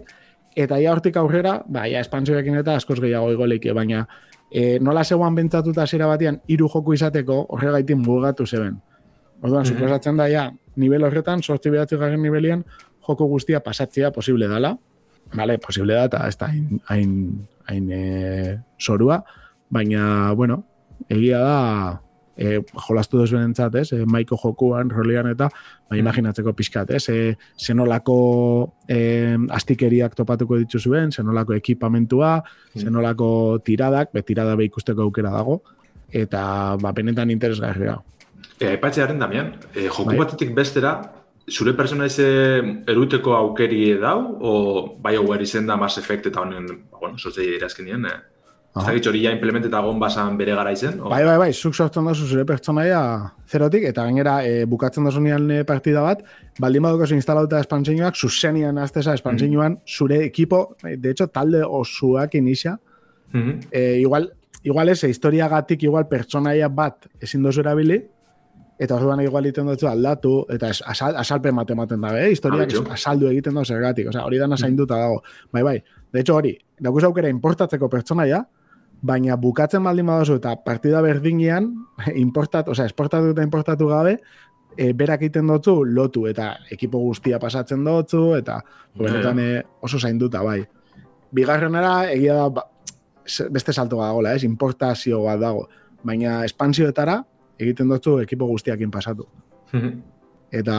[0.56, 4.06] eta ja hortik aurrera, ba, ja, espantzioekin eta askoz gehiago igoleike, baina
[4.52, 8.80] e, nola zegoan bentsatuta zera batean, hiru joku izateko horregaitin mugatu zeben.
[9.42, 10.18] Orduan, mm -hmm.
[10.18, 12.64] da, ja, nivel horretan, sortzi behatzi garren nivelian,
[13.08, 14.78] joko guztia pasatzea posible dala,
[15.34, 19.24] vale, posible da, eta ez da hain, hain, hain e, sorua,
[19.70, 20.64] baina, bueno,
[21.10, 22.02] egia da,
[22.38, 25.50] e, jolastu duzu entzat, ez, e, maiko jokuan, rolean eta,
[25.90, 28.18] ba, imaginatzeko pixkat, ez, e, zenolako
[28.88, 29.00] e,
[29.54, 32.86] astikeriak topatuko dituzuen, zenolako ekipamentua, mm.
[32.86, 33.30] zenolako
[33.66, 35.62] tiradak, be, tirada be ikusteko aukera dago,
[36.14, 36.44] eta,
[36.82, 37.98] ba, benetan interesgarria.
[38.60, 40.20] E, Aipatzearen, Damian, e, joku bai.
[40.24, 40.98] batetik bestera,
[41.52, 42.28] zure persona eze
[42.88, 44.54] eruteko aukeri dau, o
[45.04, 48.33] bai hau izen da Mass Effect eta honen, ba, bueno, sortzei dira esken nien, eh?
[48.74, 50.96] Ez dakit hori ja implementeta basan bere gara izen?
[51.00, 51.10] O?
[51.10, 53.02] Bai, bai, bai, zuk sortzen duzu zure pertsonaia
[53.46, 56.24] zerotik, eta gainera e, bukatzen duzu nian eh, partida bat,
[56.60, 61.62] baldin baduk oso instalauta espantzinoak, zuzenian azteza espantzinoan, mm zure ekipo, eh, de hecho, talde
[61.64, 62.80] osuak inizia,
[63.32, 63.68] mm -hmm.
[63.72, 64.32] e, igual,
[64.64, 68.02] igual ese, historiagatik igual pertsonaia bat ezin dozu erabili,
[68.80, 72.32] eta orduan igual egiten dut aldatu, eta asal, asalpe matematen dabe, eh?
[72.32, 75.22] historiak ah, asaldu egiten dut zergatik, osea, hori dana zainduta dago.
[75.52, 78.44] Bai, bai, de hecho hori, daukuz aukera importatzeko pertsonaia,
[79.04, 81.74] baina bukatzen baldin badozu eta partida berdinean,
[82.16, 84.18] importat, osea, esportatu eta importatu gabe,
[84.78, 88.62] e, berak egiten dutzu lotu, eta ekipo guztia pasatzen dutzu, eta
[88.96, 89.50] benetan e,
[89.84, 90.62] oso zainduta, bai.
[91.34, 92.66] Bigarrenera, egia da, ba,
[93.52, 95.68] beste salto dagoela, ez, importazio bat dago,
[96.04, 97.20] baina espansioetara,
[97.60, 99.28] egiten dutzu ekipo guztiakin pasatu.
[100.54, 100.76] Eta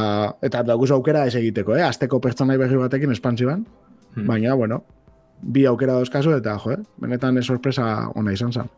[0.47, 1.83] eta daukuz aukera ez egiteko, eh?
[1.83, 3.65] Azteko pertsonai berri batekin espantzioan,
[4.15, 4.27] mhm.
[4.29, 4.85] baina, bueno,
[5.41, 6.81] bi aukera dauzkazu eta, jo, eh?
[7.01, 8.71] benetan sorpresa ona izan zen.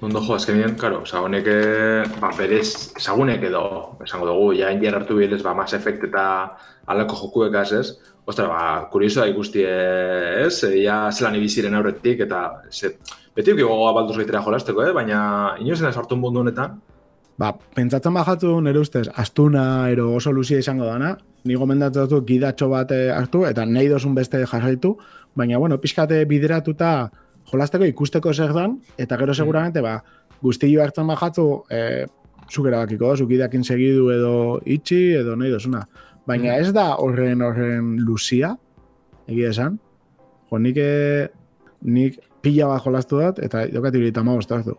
[0.00, 3.62] Ondo jo, azken karo, oza, honek, eh, ba, berez, ezagunek edo,
[4.04, 6.24] esango dugu, ja, indiar hartu bilez, ba, Mass Effect eta
[6.86, 8.12] alako jokuek ez, ez?
[8.28, 8.60] Ostra, ba,
[8.92, 12.94] kuriosoa ikusti ez, ja, zelan ibiziren aurretik, eta, ze,
[13.34, 14.94] beti uki gogoa balduz gaitera jolasteko, eh?
[14.94, 16.78] baina, inozen ez hartu mundu honetan,
[17.38, 21.12] Ba, pentsatzen bajatu nire ustez, astuna ero oso luzia izango dana,
[21.46, 24.96] ni gomendatzen dut gidatxo bat eh, hartu, eta nahi dozun beste jarraitu,
[25.38, 26.92] baina, bueno, pixkate bideratuta
[27.48, 29.40] jolasteko ikusteko zer dan, eta gero mm.
[29.40, 29.98] seguramente, ba,
[30.42, 32.06] guztillo hartzen bajatu, e,
[32.50, 34.34] zukera bakiko, zukidakin segidu edo
[34.66, 35.84] itxi, edo nahi dozuna.
[36.28, 36.64] Baina mm.
[36.64, 38.54] ez da horren horren luzia,
[39.28, 39.78] egia esan,
[40.50, 41.28] jo, nik, eh,
[41.84, 44.76] nik pila bat jolastu dut, eta jokat irita hartu.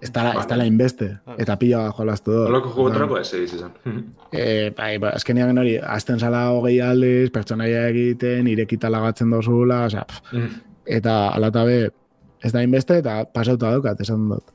[0.00, 0.40] Ez tala, vale.
[0.40, 1.34] ez tala inbeste, ah.
[1.42, 2.44] eta pila bat jolaztu do.
[2.46, 3.72] Oloko jugotarako ez egiz izan.
[4.30, 10.04] e, bai, ba, azkenean hori, azten zala hogei aldiz, pertsonaia egiten, irekita lagatzen dozula, oza,
[10.32, 10.62] mm.
[10.98, 11.80] eta alatabe
[12.44, 14.54] ez da inbeste, eta pasauta daukat, esan dut.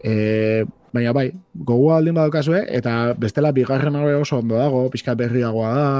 [0.00, 0.64] E,
[0.96, 5.90] baina bai, gogu aldin badukazue, eta bestela bigarren hori oso ondo dago, pixka berriagoa da,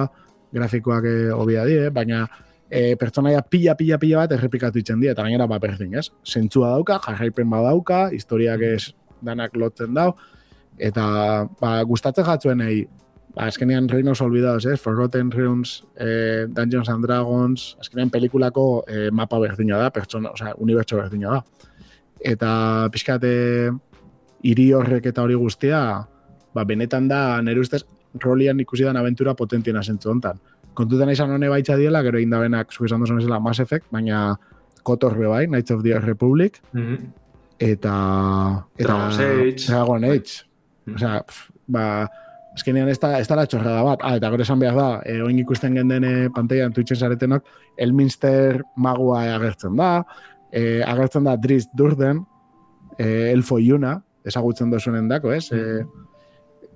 [0.57, 1.05] grafikoak
[1.37, 2.25] hobia die, baina
[2.71, 6.09] e, pertsonaia pila, pila, pila bat errepikatu itzen dira, eta gainera ba berdin, ez?
[6.25, 8.95] Zentzua dauka, jarraipen badauka, historiak ez
[9.27, 10.15] danak lotzen dau,
[10.79, 11.05] eta
[11.61, 12.89] ba, gustatzen jatzuen egin,
[13.35, 14.79] ba, azkenean Reinos Olvidados, ez?
[14.81, 21.01] Forgotten Realms, eh, Dungeons and Dragons, azkenean pelikulako eh, mapa berdina da, pertsona, oza, unibertso
[21.03, 21.69] berdina da.
[22.21, 22.53] Eta
[22.93, 23.33] pixkate
[24.47, 25.83] hiri horrek eta hori guztia,
[26.55, 27.83] ba, benetan da, nire ustez,
[28.21, 30.41] rolian ikusi dan aventura potentiena zentzu hontan
[30.75, 34.37] kontutan izan hone baitza diela, gero indabenak, zu esan duzun ezela, Mass Effect, baina
[34.83, 36.99] Kotor bai, Knights of the Republic, mm -hmm.
[37.59, 37.97] eta...
[38.77, 39.67] eta Dragon's Age.
[39.67, 40.33] Dragon Age.
[40.87, 40.95] Mm.
[40.95, 42.09] Osea, pf, ba,
[42.55, 44.01] azkenean ez da, ez da la txorrada bat.
[44.03, 47.45] Ah, eta gero esan behar da, e, oin ikusten genden e, pantailan Twitchen zaretenok,
[47.77, 50.05] Elminster magua agertzen da,
[50.53, 52.25] e, agertzen da Driz Durden,
[52.99, 55.51] e, Elfo Iuna, ezagutzen dozunen dako, ez?
[55.53, 55.85] E,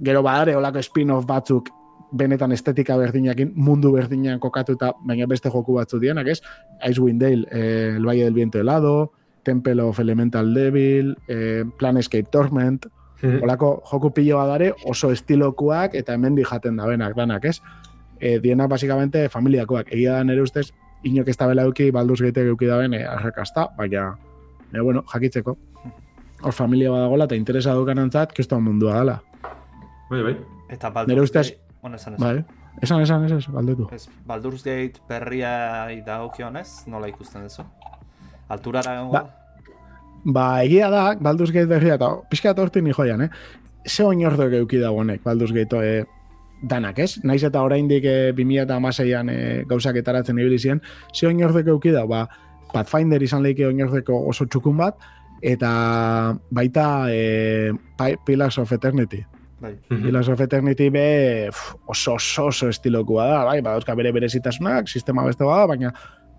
[0.04, 1.70] gero badare, olako spin-off batzuk
[2.14, 6.40] benetan estetika berdinakin, mundu berdinean kokatuta, baina beste joku batzu dienak, ez?
[6.88, 9.12] Icewind Dale, eh, El Valle del Viento Helado,
[9.42, 12.86] Temple of Elemental Devil, eh, Planescape Torment,
[13.22, 13.42] Mhm.
[13.42, 17.60] olako joku pilo badare oso estilokuak eta hemendi jaten da benak, danak, ez?
[18.20, 19.92] E, dienak basikamente familiakoak.
[19.92, 20.72] Egia da nere ustez,
[21.04, 24.16] inok ez da bela euki, balduz geite euki da ben, arrakasta, baina,
[24.72, 25.56] e, bueno, jakitzeko.
[26.42, 29.22] Hor familia badagola eta interesa dukanantzat, kiston mundua dela.
[30.10, 30.36] Bai, bai.
[30.68, 32.24] Eta Baldur's Nire ustez- Bueno, esan esan.
[32.24, 32.44] Bai,
[32.80, 33.86] esan, esan, esan, esan, galdetu.
[33.92, 35.50] Ez, Baldur's Gate berria
[36.06, 37.60] dagokionez, nola ikusten duzu?
[38.48, 39.20] Alturara egongo Ba?
[40.24, 43.28] Ba, egia da, Baldur's Gate berria, eta pixka eta hortin joian, eh?
[43.84, 46.06] Ze oinordok euki da honek, Baldur's Gate e,
[46.62, 47.18] danak, ez?
[47.22, 49.36] Naiz eta oraindik e, 2006an e,
[49.68, 50.80] gauzak etaratzen ibili ziren,
[51.12, 52.24] ze oinordok euki da, ba,
[52.72, 54.96] Pathfinder izan leike oinordeko oso txukun bat,
[55.42, 55.68] eta
[56.48, 59.20] baita e, Pi- Pillars of Eternity.
[59.64, 59.78] Bai.
[59.88, 60.02] Mhm.
[60.04, 61.06] Pillars of Eternity be
[61.50, 65.92] pf, oso oso oso estilokua da, bai, badauzka bere berezitasunak, sistema beste bada, baina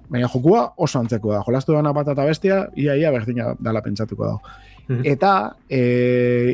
[0.09, 1.41] baina jokua oso antzeko da.
[1.41, 4.41] Jolastu dana bat eta bestia, ia ia berdina dala pentsatuko dago.
[4.88, 5.01] Mhm.
[5.09, 5.32] Eta,
[5.67, 5.80] e,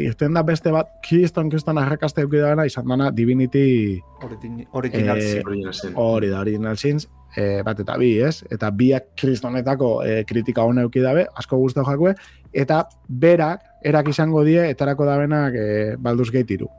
[0.05, 5.21] irten da beste bat, kriston kriston arrakaste euki dana, izan dana Divinity Origin- Original Eh,
[5.33, 5.41] Sin.
[5.47, 5.91] Original Sin.
[5.95, 8.45] hori da, Original Sins, e, bat eta bi, ez?
[8.49, 12.15] Eta biak kristonetako e, kritika hona euki dabe, asko guztau jakue,
[12.53, 15.67] eta berak, erak izango die, etarako dabenak e,
[15.97, 16.69] Baldur's Gate iru.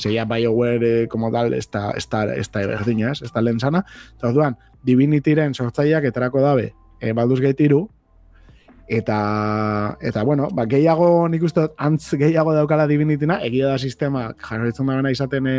[0.00, 3.60] Zeia BioWare eh, como tal, ez da, ez da, ez da berdina, ez, da lehen
[3.60, 3.84] sana.
[4.16, 7.82] Eta orduan, Divinityren sortzaileak etarako dabe e, Baldur's Gate iru,
[8.88, 14.86] eta, eta bueno, ba, gehiago nik uste antz gehiago daukala Divinityna, egia da sistema jarraitzen
[14.86, 15.56] da izaten e,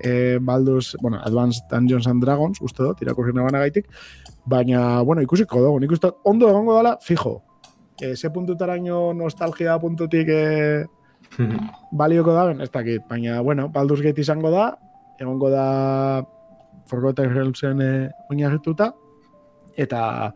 [0.00, 3.88] e, Baldur's, bueno, Advanced Dungeons and Dragons, uste dut, irakurri nabana gaitik,
[4.46, 7.42] baina, bueno, ikusiko dugu, nik uste ondo egongo dela, fijo.
[8.00, 10.86] E, ze puntutaraino nostalgia puntutik e,
[11.36, 11.70] Mhm.
[12.00, 14.70] balioko da, ez dakit, baina, bueno, Baldur's Gate izango da,
[15.20, 16.24] egongo da
[16.88, 17.90] Forgotten Realmsen e,
[18.30, 18.94] oinarrituta,
[19.76, 20.32] eta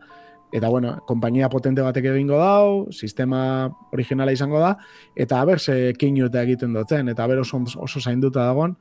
[0.53, 4.75] eta bueno, konpainia potente batek egingo dau, sistema originala izango da,
[5.17, 8.77] eta aber ze keinu eta egiten dutzen, eta aber oso, oso zainduta dagon,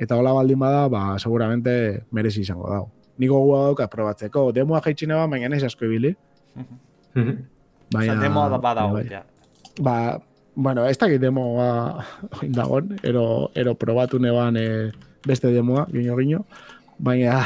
[0.00, 2.86] eta hola baldin bada, ba, seguramente merezi izango dau.
[3.20, 6.16] Niko gua dauka probatzeko, demoa jaitxine ba, baina ez asko ibili.
[7.90, 9.06] Baina, Osea, demoa da badago, bai.
[9.10, 9.24] ja.
[9.80, 9.94] Ba,
[10.54, 12.04] bueno, ez dakit demoa
[12.42, 14.66] oin dagon, ero, ero probatu neban e,
[15.26, 16.44] beste demoa, gino gino,
[16.98, 17.40] baina.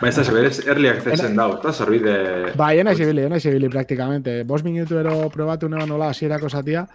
[0.00, 2.16] Ba, ez da, berez, early accessen dau, eta zerbide...
[2.56, 4.42] bai, ena izibili, ena izibili praktikamente.
[4.44, 6.86] Bos minutu ero probatu neban nola hasierako zatia,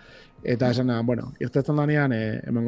[0.43, 2.65] eta esena, bueno, irtetzen danean e, hemen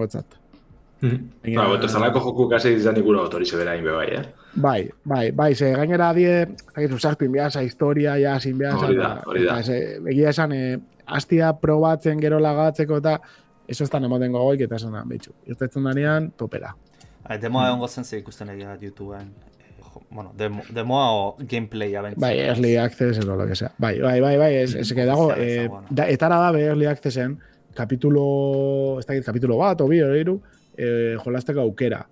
[1.04, 1.20] Mhm.
[1.44, 4.22] Baina- Ba, boto, zalako joku kasi izan ikura otori zebera inbe bai, eh?
[4.56, 8.96] Bai, bai, bai, ze gainera die, zakit, usarpin behar, za historia, ja, sin behar, Hori
[8.96, 9.58] da, hori da.
[9.60, 13.18] Egia esan, e, astia probatzen gero lagatzeko eta,
[13.68, 16.74] eso estan emoten gogoik, eta esan, betxu, irtetzen danean, topera.
[17.42, 19.28] Demoa egongo zen ze ikusten egia YouTubeen.
[19.60, 22.22] Eh, Bueno, demo, demoa o gameplaya bentzen.
[22.22, 23.72] Bai, early access edo lo que sea.
[23.78, 27.40] Bai, bai, bai, bai, ez, ez que dago, eh, da, etara da early accessen,
[27.76, 30.40] kapitulo, ez dakit, kapitulo bat, obi, hori iru,
[30.78, 32.06] eh, jolasteko aukera.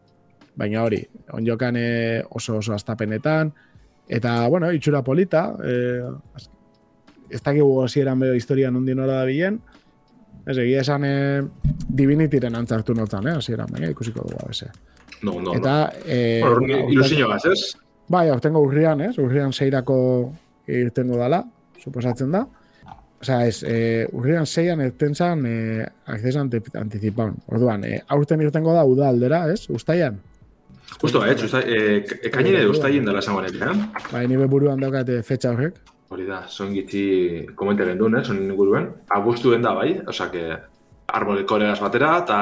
[0.55, 1.01] Baina hori,
[1.33, 3.53] onjokan eh, oso oso astapenetan,
[4.07, 5.55] eta, bueno, itxura polita,
[6.35, 6.49] az-
[7.31, 9.61] ez dakigu hasieran bedo historia nondien hora da bilen,
[10.45, 11.41] ez egia esan eh,
[11.91, 14.69] Divinityren antzartu notzan, eh, hasieran, baina ikusiko dugu abese.
[15.23, 15.55] No, no, no.
[15.55, 17.75] Eta, eh, Bueno, bueno, ilusio gaz, ez?
[18.09, 19.17] Bai, aurtengo urrian, ez?
[19.19, 20.33] Urrian seirako
[20.67, 21.43] irtengo dala,
[21.79, 22.45] suposatzen da.
[23.22, 27.35] Osea, ez, e, urrian seian irten zan e, acceso ante- anticipaun.
[27.48, 29.68] Orduan, e, aurten irtengo da uda aldera, ez?
[29.69, 30.18] Uztaian.
[31.02, 34.02] Justo, eh, usta, eh, ekainen edo ustaien dela esango nek, eh?
[34.11, 35.77] Bai, nire buruan daukate fetxa horrek.
[36.11, 38.89] Hori da, son gitzi komentaren duen, eh, sonen inguruen.
[39.10, 40.57] Abustuen da, bai, osea, que
[41.14, 42.39] arbole koreaz batera, eta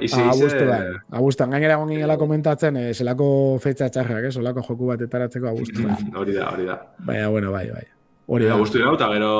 [0.00, 0.44] izi Ah, ize...
[0.46, 0.78] Agustu da.
[1.18, 4.36] Agustan, gainera egon ginela komentatzen, e, zelako fetxa txarrak, ez?
[4.40, 5.84] Olako joku bat etaratzeko agustu.
[6.16, 6.78] Hori da, hori da.
[6.98, 7.84] Baina, bueno, bai, bai.
[8.26, 8.54] Hori da.
[8.54, 9.32] Abustu dira, eta gero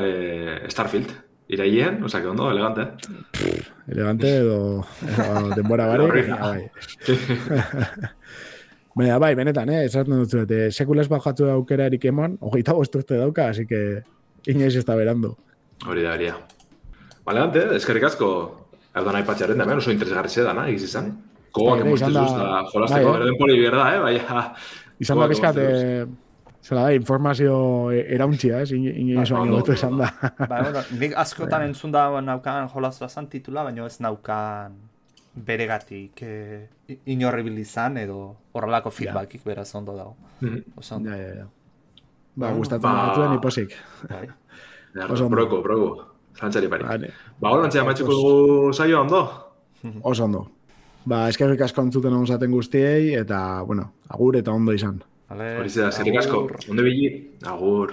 [0.00, 1.10] eh, Starfield.
[1.48, 2.82] Iraien, osea, que ondo, elegante.
[3.86, 6.08] Elegante edo, edo denbora bare.
[6.08, 6.48] Baina, da.
[6.50, 6.70] bai.
[8.98, 12.74] Baina, bai, benetan, eh, esaten dut zuet, eh, sekulas bat jatzu aukera erik emon, hogeita
[12.74, 14.02] bost urte dauka, así que
[14.50, 15.36] inoiz ez da berando.
[15.86, 16.36] Hori da, hori da.
[17.24, 18.28] Ba, elegante, eskerrik asko
[18.98, 21.12] aipatxaren da, hemen oso interesgarri zedana, egiz izan.
[21.54, 23.12] Kogoak Bai, bai, izan da- jolasteko, bai, eh.
[23.14, 24.44] gero denpori berda, eh, bai.
[25.06, 26.06] Izan da bizkat, eh,
[26.68, 28.72] Zela da, informazio e- erauntxia, ez?
[28.76, 30.04] In- Inoiz Ba, baino ondo, betu ondo.
[30.04, 30.32] esan da.
[30.48, 34.74] Ba, bueno, nik askotan entzun da naukan jolaz bazan titula, baina ez naukan
[35.34, 36.68] beregatik eh,
[37.06, 40.16] inorribil izan edo horrelako feedbackik beraz ondo dago.
[40.40, 40.62] Mhm.
[40.76, 41.10] Oso ondo.
[41.10, 41.46] Ja, ja, ja.
[42.36, 43.72] Ba, Ba, gustatzen ba- batuen iposik.
[44.10, 44.28] Bai.
[45.08, 45.36] Oso ondo.
[45.36, 46.04] proko, proko.
[46.38, 46.86] Zantzari parik.
[46.86, 47.12] Vale.
[47.40, 49.22] Ba, hola, antzea matxuko dugu saio ondo.
[50.02, 50.44] Oso ondo.
[51.08, 55.00] Ba, eskerrik asko entzuten hon zaten guztiei, eta, bueno, agur eta ondo izan.
[55.28, 56.48] Vale, Hori zera, zerrik asko.
[56.70, 57.08] Onde bili?
[57.44, 57.92] Agur.